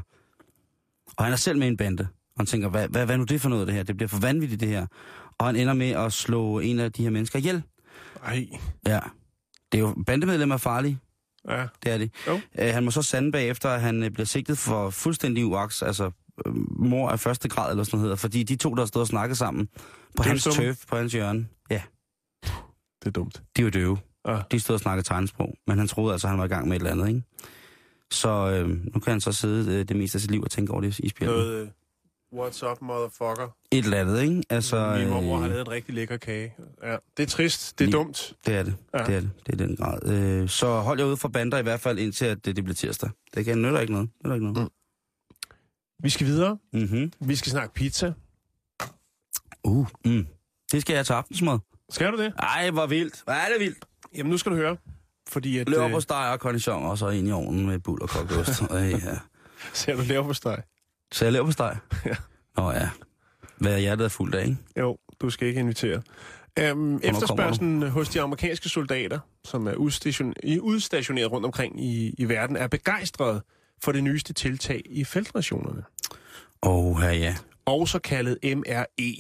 [1.17, 3.23] og han er selv med en bande, og han tænker, hvad, hvad, hvad er nu
[3.23, 3.83] det for noget det her?
[3.83, 4.85] Det bliver for vanvittigt det her.
[5.37, 7.63] Og han ender med at slå en af de her mennesker ihjel.
[8.25, 8.47] Ej,
[8.87, 8.99] Ja.
[9.71, 10.97] Det er jo bandemedlemmer er farlige,
[11.49, 11.65] ja.
[11.83, 12.11] det er det.
[12.27, 12.39] Jo.
[12.59, 16.11] Øh, han må så sande bagefter, at han øh, bliver sigtet for fuldstændig uaks, altså
[16.45, 19.07] øh, mor af første grad eller sådan noget hedder, fordi de to, der stod og
[19.07, 19.67] snakket sammen
[20.17, 20.69] på hans Døvstumme?
[20.69, 21.81] tøf, på hans hjørne, ja,
[23.01, 23.41] Det er dumt.
[23.57, 23.97] de var døve.
[24.25, 24.41] Ah.
[24.51, 26.75] De stod og snakkede tegnsprog, men han troede altså, at han var i gang med
[26.75, 27.21] et eller andet, ikke?
[28.11, 30.71] Så øh, nu kan han så sidde øh, det meste af sit liv og tænke
[30.71, 31.37] over det i spjældet.
[31.37, 31.67] Noget, øh,
[32.35, 33.55] what's up, motherfucker?
[33.71, 34.43] Et eller andet, ikke?
[34.49, 36.53] Altså, Min mormor har øh, lavet en rigtig lækker kage.
[36.83, 36.95] Ja.
[37.17, 38.33] Det er trist, det er Lige- dumt.
[38.45, 38.75] det er det.
[38.93, 38.97] Ja.
[38.99, 39.29] Det er det.
[39.45, 40.07] Det er den grad.
[40.07, 42.75] Øh, så hold jer ude fra bander i hvert fald, indtil at det, det bliver
[42.75, 43.09] tirsdag.
[43.33, 44.09] Det kan nytte ikke noget.
[44.25, 44.69] Nytter ikke noget.
[46.03, 46.57] Vi skal videre.
[46.73, 46.79] Mm.
[46.79, 47.11] Mm-hmm.
[47.19, 48.13] Vi skal snakke pizza.
[49.63, 50.27] Uh, mm.
[50.71, 51.59] Det skal jeg til aftensmad.
[51.89, 52.33] Skal du det?
[52.39, 53.21] Ej, hvor vildt.
[53.23, 53.85] Hvor er det vildt.
[54.15, 54.77] Jamen, nu skal du høre.
[55.29, 55.69] Fordi at...
[55.69, 58.31] Løb op øh, steg og cornichon, og så ind i ovnen med bull og kogt
[58.31, 58.61] ost.
[58.71, 59.17] Ja.
[59.73, 60.57] Ser du laver på steg?
[61.11, 61.75] Så jeg lever på steg?
[62.05, 62.15] Ja.
[62.57, 62.89] Nå ja.
[63.57, 64.57] Hvad er hjertet er fuldt af, ikke?
[64.79, 66.01] Jo, du skal ikke invitere.
[66.59, 69.73] Øhm, efterspørgselen hos de amerikanske soldater, som er
[70.61, 73.41] udstationeret rundt omkring i, i verden, er begejstret
[73.83, 75.83] for det nyeste tiltag i feltrationerne.
[76.63, 77.35] Åh, oh, ja, ja.
[77.65, 79.13] Også kaldet MRE,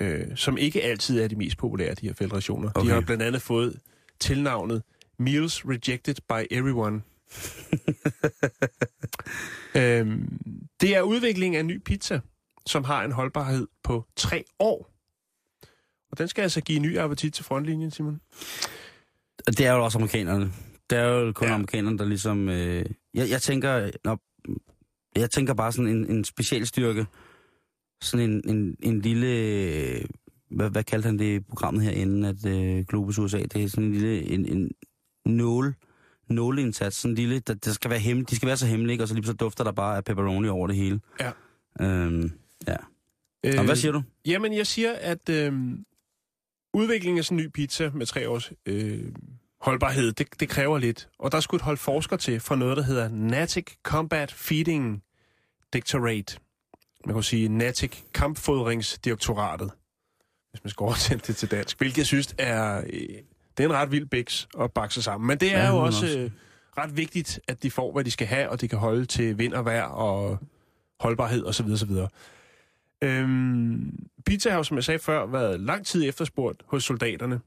[0.00, 2.70] øh, som ikke altid er de mest populære, de her feltrationer.
[2.74, 2.88] Okay.
[2.88, 3.78] De har blandt andet fået
[4.20, 4.82] tilnavnet
[5.18, 7.02] Meals Rejected by Everyone.
[9.76, 10.38] øhm,
[10.80, 12.20] det er udvikling af en ny pizza,
[12.66, 14.90] som har en holdbarhed på tre år.
[16.10, 18.20] Og den skal altså give ny appetit til frontlinjen, Simon.
[19.46, 20.52] Det er jo også amerikanerne.
[20.90, 21.48] Det er jo kun Ja.
[21.50, 21.54] ja.
[21.54, 22.48] amerikanerne, der ligesom...
[22.48, 23.90] Øh, jeg, jeg tænker...
[24.04, 24.16] Nå,
[25.16, 27.06] jeg tænker bare sådan en, en specialstyrke.
[28.02, 29.26] Sådan en, en, en lille...
[29.26, 30.04] øh,
[30.50, 33.38] Hvad, hvad kaldte han det i programmet herinde, at øh, Globus USA?
[33.38, 34.22] Det er sådan en lille...
[34.22, 34.70] En, en
[35.26, 35.74] nål
[36.28, 39.08] nåleindsats, sådan en lille, der, der skal være hemmelig, de skal være så hemmelige, og
[39.08, 41.00] så lige så dufter der bare af pepperoni over det hele.
[41.20, 41.30] Ja.
[41.80, 42.32] Øhm,
[42.68, 42.76] ja.
[43.44, 44.02] Øh, Og hvad siger du?
[44.26, 45.52] Jamen, jeg siger, at øh,
[46.74, 49.12] udviklingen af sådan en ny pizza med tre års øh,
[49.60, 51.08] holdbarhed, det, det kræver lidt.
[51.18, 55.02] Og der skulle et hold forskere til fra noget, der hedder Natic Combat Feeding
[55.72, 56.38] Directorate.
[57.06, 59.70] Man kan sige Natic Kampfodringsdirektoratet,
[60.50, 61.78] hvis man skal oversætte det til dansk.
[61.78, 63.08] Hvilket jeg synes er, øh,
[63.58, 65.26] det er en ret vild biks at bakse sammen.
[65.28, 66.18] Men det er Ja, jo også, også.
[66.18, 66.30] øh,
[66.78, 69.54] ret vigtigt, at de får, hvad de skal have, og det kan holde til vind
[69.54, 70.38] og vejr og
[71.00, 71.66] holdbarhed osv.
[71.72, 71.90] osv.
[73.02, 77.40] Øhm, pizza har jo, som jeg sagde før, været lang tid efterspurgt hos soldaterne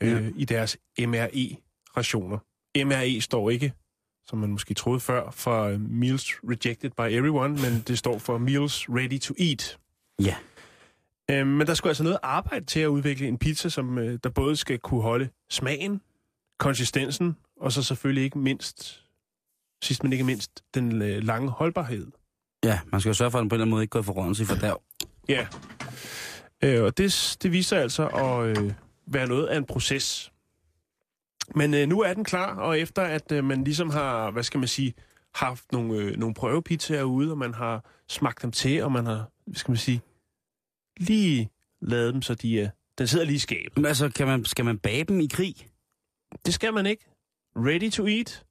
[0.00, 0.20] øh, Ja.
[0.36, 2.38] i deres MRE-rationer.
[2.84, 3.72] MRE står ikke,
[4.26, 8.38] som man måske troede før, for øh, Meals Rejected by Everyone, men det står for
[8.38, 9.78] Meals Ready to Eat.
[10.22, 10.34] Ja.
[11.30, 14.30] Øhm, men der skulle altså noget arbejde til at udvikle en pizza, som øh, der
[14.30, 16.00] både skal kunne holde smagen,
[16.58, 19.04] konsistensen, og så selvfølgelig ikke mindst,
[19.82, 22.06] sidst men ikke mindst, den øh, lange holdbarhed.
[22.64, 24.02] Ja, man skal jo sørge for, at den på en eller anden måde ikke går
[24.02, 24.82] for rådens i fordærv.
[25.28, 25.46] Ja.
[26.64, 28.72] Øh, og det, det viser altså at øh,
[29.06, 30.32] være noget af en proces.
[31.54, 34.58] Men øh, nu er den klar, og efter at øh, man ligesom har, hvad skal
[34.58, 34.94] man sige,
[35.34, 39.30] haft nogle, øh, nogle prøvepizzaer ude, og man har smagt dem til, og man har,
[39.46, 40.00] hvad skal man sige,
[41.00, 43.76] lige lavet dem, så de er, den sidder lige i skabet.
[43.76, 45.68] Men altså, kan man, skal man bage dem i krig?
[46.46, 47.04] Det skal man ikke.
[47.56, 48.44] Ready to eat?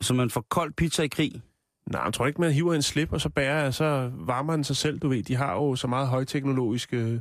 [0.00, 1.42] Så man får kold pizza i krig?
[1.90, 4.76] Nej, jeg tror ikke, man hiver en slip, og så bærer, så varmer den sig
[4.76, 5.22] selv, du ved.
[5.22, 7.20] De har jo så meget højteknologiske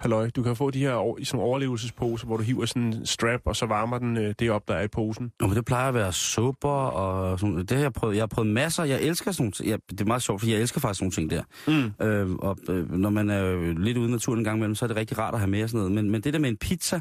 [0.00, 0.30] halløj.
[0.30, 3.40] Du kan få de her i sådan nogle overlevelsesposer, hvor du hiver sådan en strap,
[3.44, 5.32] og så varmer den øh, det op, der er i posen.
[5.40, 8.14] Nå, men det plejer at være supper og sådan Det har jeg prøvet.
[8.14, 8.84] Jeg har prøvet masser.
[8.84, 9.70] Jeg elsker sådan nogle.
[9.70, 11.92] Jeg, det er meget sjovt, fordi jeg elsker faktisk sådan nogle ting der.
[12.00, 12.06] Mm.
[12.06, 14.84] Øh, og øh, når man er jo lidt ude i naturen en gang imellem, så
[14.84, 15.92] er det rigtig rart at have med og sådan noget.
[15.92, 17.00] Men, men det der med en pizza,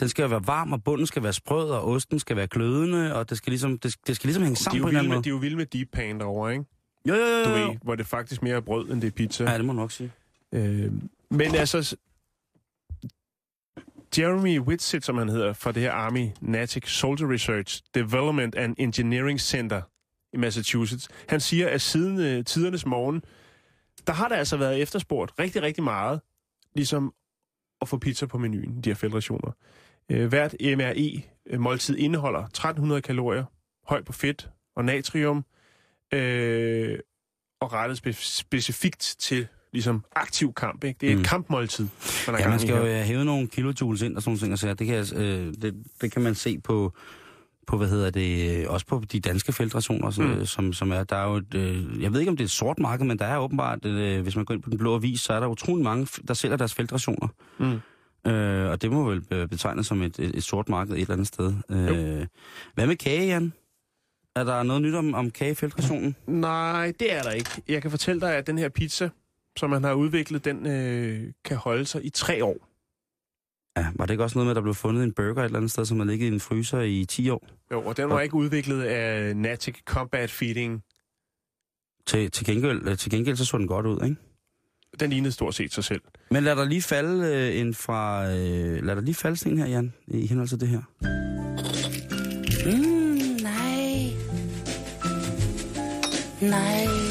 [0.00, 3.14] den skal jo være varm, og bunden skal være sprød, og osten skal være glødende,
[3.14, 4.98] og det skal ligesom, det, det skal ligesom hænge De sammen jo på en eller
[5.00, 5.24] anden med, måde.
[5.24, 6.64] de er jo vilde med deep pan derovre, ikke?
[7.08, 7.68] Jo, jo, jo, Du jo, jo.
[7.68, 9.50] ved, hvor det faktisk mere er brød, end det er pizza.
[9.50, 10.10] Ja, det må du nok sige.
[10.52, 10.92] Øh,
[11.30, 11.96] men altså,
[14.18, 19.40] Jeremy Whitsitt, som han hedder, fra det her Army Natic Soldier Research Development and Engineering
[19.40, 19.82] Center
[20.32, 23.22] i Massachusetts, han siger, at siden øh, tidernes morgen,
[24.06, 26.20] der har der altså været efterspurgt rigtig, rigtig meget,
[26.74, 27.14] ligesom
[27.80, 29.52] at få pizza på menuen, de her feltrationer.
[30.10, 33.44] Øh, hvert MRE-måltid øh, indeholder 1300 kalorier,
[33.86, 35.44] højt på fedt og natrium,
[36.14, 36.98] øh,
[37.60, 40.84] og rettet spe- specifikt til ligesom aktiv kamp.
[40.84, 40.98] Ikke?
[41.00, 41.24] Det er et Mm.
[41.24, 41.88] kampmåltid,
[42.28, 42.98] man Ja, man skal jo her.
[43.00, 44.58] øh, hæve nogle kilojoules ind og sådan nogle ting.
[44.58, 44.74] sager.
[44.74, 46.92] det, kan, øh, det, det kan man se på,
[47.66, 50.46] på, hvad hedder det, øh, også på de danske feltrationer, som, Mm.
[50.46, 52.50] som, som er, der er jo et, øh, jeg ved ikke, om det er et
[52.50, 55.20] sort marked, men der er åbenbart, øh, hvis man går ind på den blå avis,
[55.20, 57.28] så er der utrolig mange, der sælger deres feltrationer.
[57.58, 57.80] Mm.
[58.30, 61.12] Øh, og det må vel øh, betegnes som et, et, et sort marked et eller
[61.12, 61.54] andet sted.
[61.70, 62.26] Øh,
[62.74, 63.52] hvad med kage, Jan?
[64.36, 66.16] Er der noget nyt om, om kagefeltrationen?
[66.26, 67.50] Nej, det er der ikke.
[67.68, 69.08] Jeg kan fortælle dig, at den her pizza,
[69.56, 72.68] som man har udviklet, den øh, kan holde sig i tre år.
[73.76, 75.58] Ja, var det ikke også noget med, at der blev fundet en burger et eller
[75.58, 77.46] andet sted, som har ligget i en fryser i 10 år?
[77.72, 80.82] Jo, og den var ikke udviklet af Natic Combat Feeding.
[82.06, 84.16] Til, til, gengæld, øh, til gengæld så så den godt ud, ikke?
[85.00, 86.00] Den lignede stort set sig selv.
[86.30, 88.24] Men lad der lige falde øh, en fra...
[88.26, 90.82] Øh, lad der lige falde sådan en her, Jan, i henhold til det her.
[92.66, 94.12] Mm, nej.
[96.40, 97.01] Nej.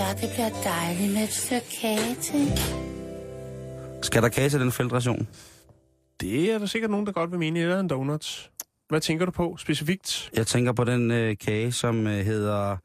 [0.00, 2.48] Ja, det bliver dejligt med et stykke kage til.
[4.02, 5.28] Skal der kage til den feltration?
[6.20, 8.50] Det er der sikkert nogen, der godt vil mene, eller en donut.
[8.88, 10.30] Hvad tænker du på specifikt?
[10.36, 12.76] Jeg tænker på den øh, kage, som øh, hedder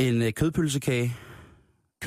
[0.00, 1.16] en øh, kødpølsekage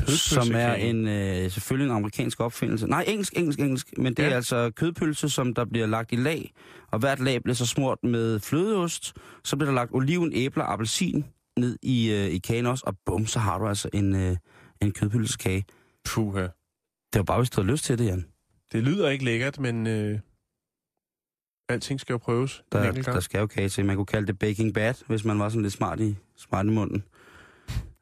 [0.07, 0.89] som er Kødpølsekage.
[0.89, 1.07] en
[1.45, 2.87] øh, selvfølgelig en amerikansk opfindelse.
[2.87, 3.97] Nej, engelsk, engelsk, engelsk.
[3.97, 4.29] Men det Ja.
[4.29, 6.51] er altså kødpølse, som der bliver lagt i lag.
[6.91, 9.13] Og hvert lag bliver så smurt med flødeost.
[9.43, 11.25] Så bliver der lagt oliven, æbler appelsin
[11.59, 12.83] ned i, øh, i kagen også.
[12.87, 14.37] Og bum, så har du altså en, øh,
[14.81, 15.65] en kødpølsekage.
[16.05, 16.41] Puha.
[17.13, 18.25] Det var bare, hvis du havde lyst til det, Jan.
[18.71, 20.19] Det lyder ikke lækkert, men øh,
[21.69, 22.63] alting skal jo prøves.
[22.71, 23.85] Der, der skal jo kage til.
[23.85, 26.69] Man kunne kalde det baking bad, hvis man var sådan lidt smart i, smart i
[26.69, 27.03] munden.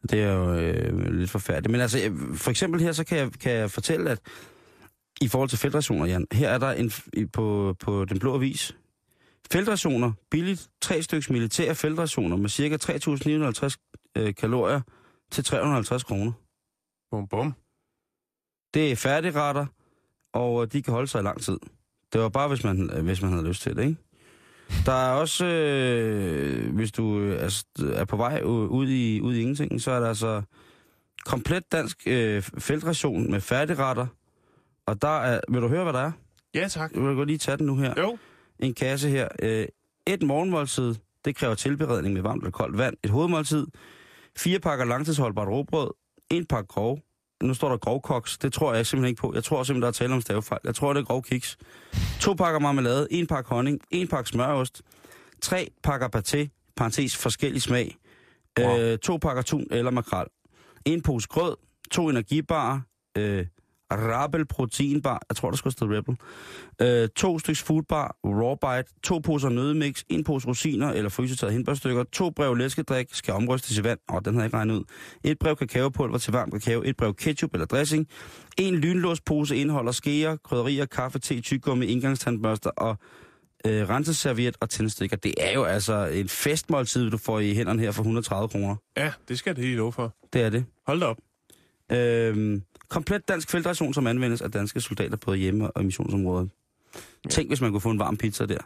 [0.09, 1.71] Det er jo øh, lidt forfærdeligt.
[1.71, 1.97] Men altså,
[2.35, 4.19] for eksempel her, så kan jeg, kan jeg fortælle, at
[5.21, 6.91] i forhold til feltrationer, Jan, her er der en,
[7.33, 8.75] på, på den blå avis,
[9.51, 14.81] feltrationer, billigt, tre styks militære feltrationer med cirka 3.950 øh, kalorier
[15.31, 16.31] til 350 kroner.
[17.11, 17.53] Bum, bum.
[18.73, 19.65] Det er færdigretter,
[20.33, 21.57] og de kan holde sig i lang tid.
[22.13, 23.97] Det var bare, hvis man, hvis man havde lyst til det, ikke?
[24.85, 27.63] Der er også, øh, hvis du øh, er,
[27.93, 30.41] er på vej ud i, ud i ingenting, så er der altså
[31.25, 34.07] komplet dansk øh, feltration med færdigretter.
[34.85, 36.11] Og der er, vil du høre, hvad der er?
[36.53, 36.91] Ja, tak.
[36.93, 37.93] Vil godt lige tage den nu her.
[37.97, 38.17] Jo.
[38.59, 39.27] En kasse her.
[39.41, 39.67] Øh,
[40.07, 40.95] et morgenmåltid,
[41.25, 42.97] det kræver tilberedning med varmt eller koldt vand.
[43.03, 43.67] Et hovedmåltid.
[44.37, 45.91] Fire pakker langtidsholdbart råbrød.
[46.29, 46.99] En pakke grov.
[47.43, 48.37] Nu står der grovkoks.
[48.37, 49.31] Det tror jeg simpelthen ikke på.
[49.33, 50.59] Jeg tror simpelthen, der er tale om stavefejl.
[50.63, 51.57] Jeg tror, det er grov kiks.
[52.21, 53.07] To pakker marmelade.
[53.11, 53.79] En pakke honning.
[53.91, 54.81] En pakke smørost.
[55.41, 56.73] Tre pakker paté.
[56.75, 57.95] Parentes forskellig smag.
[58.59, 58.79] Wow.
[58.79, 60.27] Øh, to pakker tun eller makrel.
[60.85, 61.55] En pose grød.
[61.91, 62.79] To energibarer.
[63.17, 63.45] Øh,
[63.97, 65.21] Rabel proteinbar.
[65.29, 66.17] Jeg tror, der skulle stå Rebel.
[66.81, 72.03] Øh, to stykker foodbar, raw bite, to poser nødemix, en pose rosiner eller frysetaget hindbærstykker,
[72.03, 74.83] to brev læskedrik skal omrystes i vand, og den havde jeg ikke regnet ud.
[75.23, 78.07] Et brev kakaopulver til varm kakao, et brev ketchup eller dressing,
[78.57, 82.97] en lynlåspose indeholder skeer, krydderier, kaffe, te, tyggegummi, indgangstandbørster og
[83.67, 85.17] øh, renseserviet og tændstikker.
[85.17, 88.75] Det er jo altså en festmåltid, du får i hænderne her for 130 kroner.
[88.97, 90.15] Ja, det skal det lige love for.
[90.33, 90.65] Det er det.
[90.87, 91.17] Hold da op.
[91.93, 96.49] Øhm, komplet dansk feltration, som anvendes af danske soldater på hjemme- og missionsområdet.
[97.25, 97.29] Ja.
[97.29, 98.57] Tænk, hvis man kunne få en varm pizza der.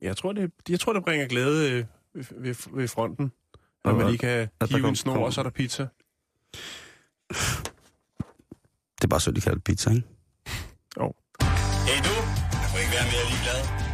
[0.00, 3.32] Jeg tror, det, jeg tror, det bringer glæde øh, ved, ved, ved fronten.
[3.84, 5.86] Når man lige kan hive kom- en snor, kom- og så er der pizza.
[8.96, 10.02] Det er bare så, de kalder det pizza, ikke?
[11.90, 12.14] Hey du,
[12.60, 13.89] jeg kunne ikke være mere ligeglad.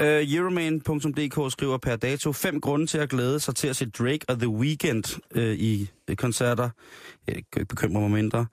[0.00, 3.90] Øh, uh, Euroman.dk skriver per dato fem grunde til at glæde sig til at se
[3.90, 6.70] Drake og The Weeknd uh, i uh, koncerter.
[7.26, 8.46] Jeg kan ikke bekymre mig mindre.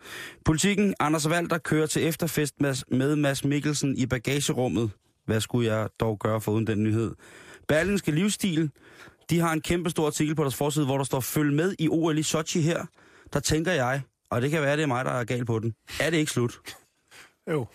[0.46, 4.92] Politikken, Anders Valder kører til efterfest med, med Mads Mikkelsen i bagagerummet.
[5.26, 7.12] Hvad skulle jeg dog gøre for uden den nyhed?
[7.68, 8.72] Berlinske Livsstil,
[9.30, 11.90] de har en kæmpe stor artikel på deres forside, hvor der står, følg med i
[11.90, 12.86] OL i Sochi her.
[13.34, 15.74] Der tænker jeg, og det kan være, det er mig, der er gal på den.
[16.00, 16.60] Er det ikke slut?
[17.52, 17.68] Jo.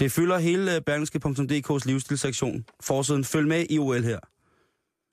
[0.00, 2.64] Det fylder hele øh, berlingske.dk's livsstilsektion.
[2.80, 4.18] Forsiden, følg med i OL her.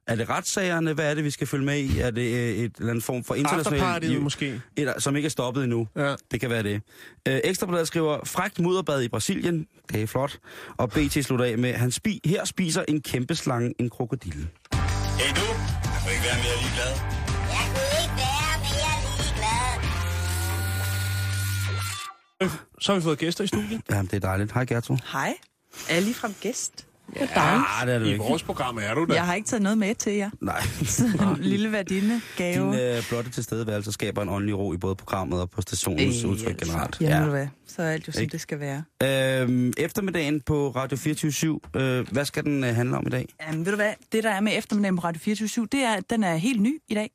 [0.08, 0.94] Er det retssagerne?
[0.94, 2.00] Hvad er det, vi skal følge med i?
[2.00, 3.84] Er det øh, et eller andet form for internationalt...
[3.84, 4.62] Afterpartiet måske.
[4.78, 5.88] Et, som ikke er stoppet endnu.
[5.96, 6.16] Ja.
[6.32, 6.82] Det kan være det.
[7.28, 9.68] Øh, Ekstrabladet skriver, frækt mudderbad i Brasilien.
[9.92, 10.40] Det er flot.
[10.78, 14.40] Og BT slutter af med, han spi, her spiser en kæmpe slange en krokodille.
[14.40, 15.48] Hey du,
[15.84, 16.94] jeg kunne ikke være mere ligeglad.
[17.56, 18.98] Jeg kunne ikke være mere
[22.40, 22.67] ligeglad.
[22.80, 23.82] Så har vi fået gæster i studiet.
[23.90, 24.52] Jamen, det er dejligt.
[24.54, 24.98] Hej, Gertrud.
[25.12, 25.34] Hej.
[25.90, 26.84] Er jeg ligefrem gæst?
[27.14, 27.28] Det er
[27.82, 28.24] Ja, det er det I ikke.
[28.24, 29.14] vores program er du da.
[29.14, 30.30] Jeg har ikke taget noget med til jer.
[30.42, 30.62] Nej.
[30.86, 31.04] Så
[31.38, 32.98] en lille værdinde Din gave.
[32.98, 36.58] øh, blotte tilstedeværelse skaber en åndelig ro i både programmet og på stationens Øh, udtryk
[36.60, 36.98] generelt.
[37.02, 37.30] Jamen, ja.
[37.30, 37.48] hvad?
[37.68, 38.32] Så er alt jo, som Ikke?
[38.32, 38.84] det skal være.
[39.42, 43.26] Øhm, eftermiddagen på Radio 24 øh, hvad skal den øh, handle om i dag?
[43.48, 43.94] Jamen, ved du hvad?
[44.12, 46.82] Det, der er med eftermiddagen på Radio 24 det er, at den er helt ny
[46.88, 47.10] i dag.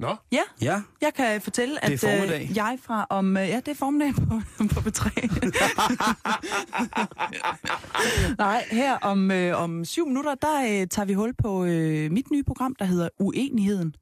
[0.00, 3.36] Nå, Ja, Ja, jeg kan fortælle, at er øh, jeg fra om...
[3.36, 4.40] Øh, ja, det er formiddag på,
[4.74, 5.10] på B3.
[8.38, 12.30] Nej, her om, øh, om syv minutter, der øh, tager vi hul på øh, mit
[12.30, 13.94] nye program, der hedder Uenigheden.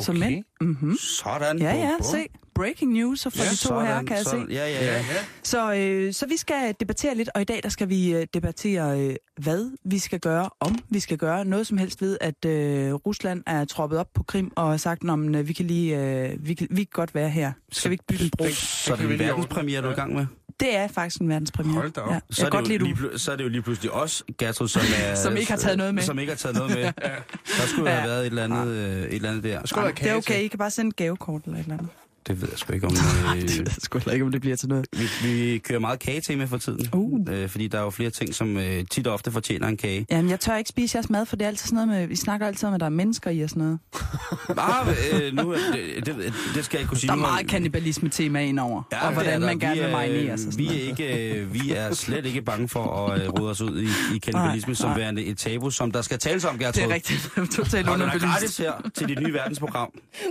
[0.00, 0.28] Som Okay.
[0.30, 0.44] mænd.
[0.60, 0.96] Mm-hmm.
[0.96, 1.58] sådan.
[1.58, 2.02] Ja, Bum, ja, bum.
[2.04, 2.26] se.
[2.56, 4.30] Breaking news, så for Ja, de to her, kan jeg se.
[4.30, 4.50] sådan.
[4.50, 4.94] Ja, ja, ja.
[4.96, 5.02] ja.
[5.42, 9.00] Så, øh, så vi skal debattere lidt, og i dag der skal vi øh, debattere,
[9.00, 12.92] øh, hvad vi skal gøre, om vi skal gøre noget som helst ved, at øh,
[12.94, 16.46] Rusland er troppet op på Krim og har sagt, at øh, vi, kan lige, øh,
[16.46, 17.52] vi, kan, vi kan godt være her.
[17.72, 18.44] Skal vi ikke bygge en bro?
[18.50, 20.26] Så er det lige verdenspremiere, du er i gang med?
[20.60, 21.74] Det er faktisk en verdenspremiere.
[21.80, 22.12] Hold da op.
[22.12, 22.20] Ja.
[22.30, 23.18] Så er, godt det jo lide lige, du.
[23.18, 25.94] så er det jo lige pludselig os, Gertrud, som, er, Som ikke har taget noget
[25.94, 26.02] med.
[26.02, 26.82] Som ikke har taget noget med.
[27.58, 27.96] Der skulle Ja.
[27.96, 29.66] have været et eller andet, øh, et eller andet der.
[29.66, 30.44] Skulle være Det er okay, til.
[30.44, 31.88] I kan bare sende et gavekort eller et eller andet.
[32.26, 32.92] Det ved jeg sgu ikke om...
[33.36, 34.86] Øh, det ved jeg sgu ikke, om det bliver til noget.
[34.92, 36.88] vi, vi kører meget kagetema for tiden.
[36.92, 37.20] Uh.
[37.28, 40.06] Øh, fordi der er jo flere ting, som øh, tit og ofte fortjener en kage.
[40.10, 42.16] Jamen, jeg tør ikke spise jeres mad, for det er altid sådan noget med, vi
[42.16, 43.78] snakker altid om, at der er mennesker i og sådan noget.
[44.56, 46.16] Bare, øh, nu, er det, det,
[46.54, 47.08] det skal jeg ikke kunne sige.
[47.08, 50.38] Der er meget kannibalisme-tema ind over, ja, og hvordan man gerne Vi vil er- marinere
[50.38, 50.52] sig.
[50.58, 53.80] Vi er, ikke, øh, vi er slet ikke bange for at øh, rode os ud
[53.82, 54.98] i, i kannibalisme Nej, som nej.
[54.98, 56.82] værende et tabu, som der skal tales om, Gertrud.
[56.82, 57.30] Det er rigtigt.
[57.56, 58.24] Totalt Og den er underbelyst.
[58.24, 59.90] gratis her til dit nye verdensprogram.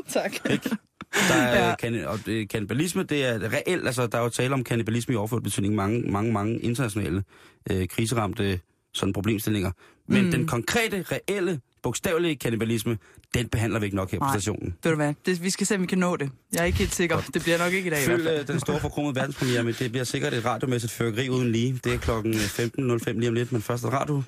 [0.10, 0.32] Tak.
[1.30, 1.76] Der er, Ja.
[1.76, 5.18] kan, og øh, kannibalisme, det er reelt, altså der er jo tale om kannibalisme i
[5.18, 7.24] overført betydning mange, mange, mange internationale
[7.72, 8.59] øh, kriseramte
[8.93, 9.72] sådan problemstillinger.
[10.07, 10.32] Men mm.
[10.32, 12.97] den konkrete, reelle, bogstavelige kannibalisme,
[13.34, 14.34] den behandler vi ikke nok her på Nej.
[14.34, 14.76] stationen.
[14.84, 16.30] Ved du hvad, det, vi skal se, om vi kan nå det.
[16.53, 17.18] Jeg er ikke helt sikker.
[17.34, 18.39] Det bliver nok ikke i dag i Følg fald.
[18.39, 21.80] øh, den store forkromede verdenspremiere, men det bliver sikkert et radiomæssigt fyrkeri uden lige.
[21.84, 24.24] Det er klokken 15.05 lige om lidt, men først radio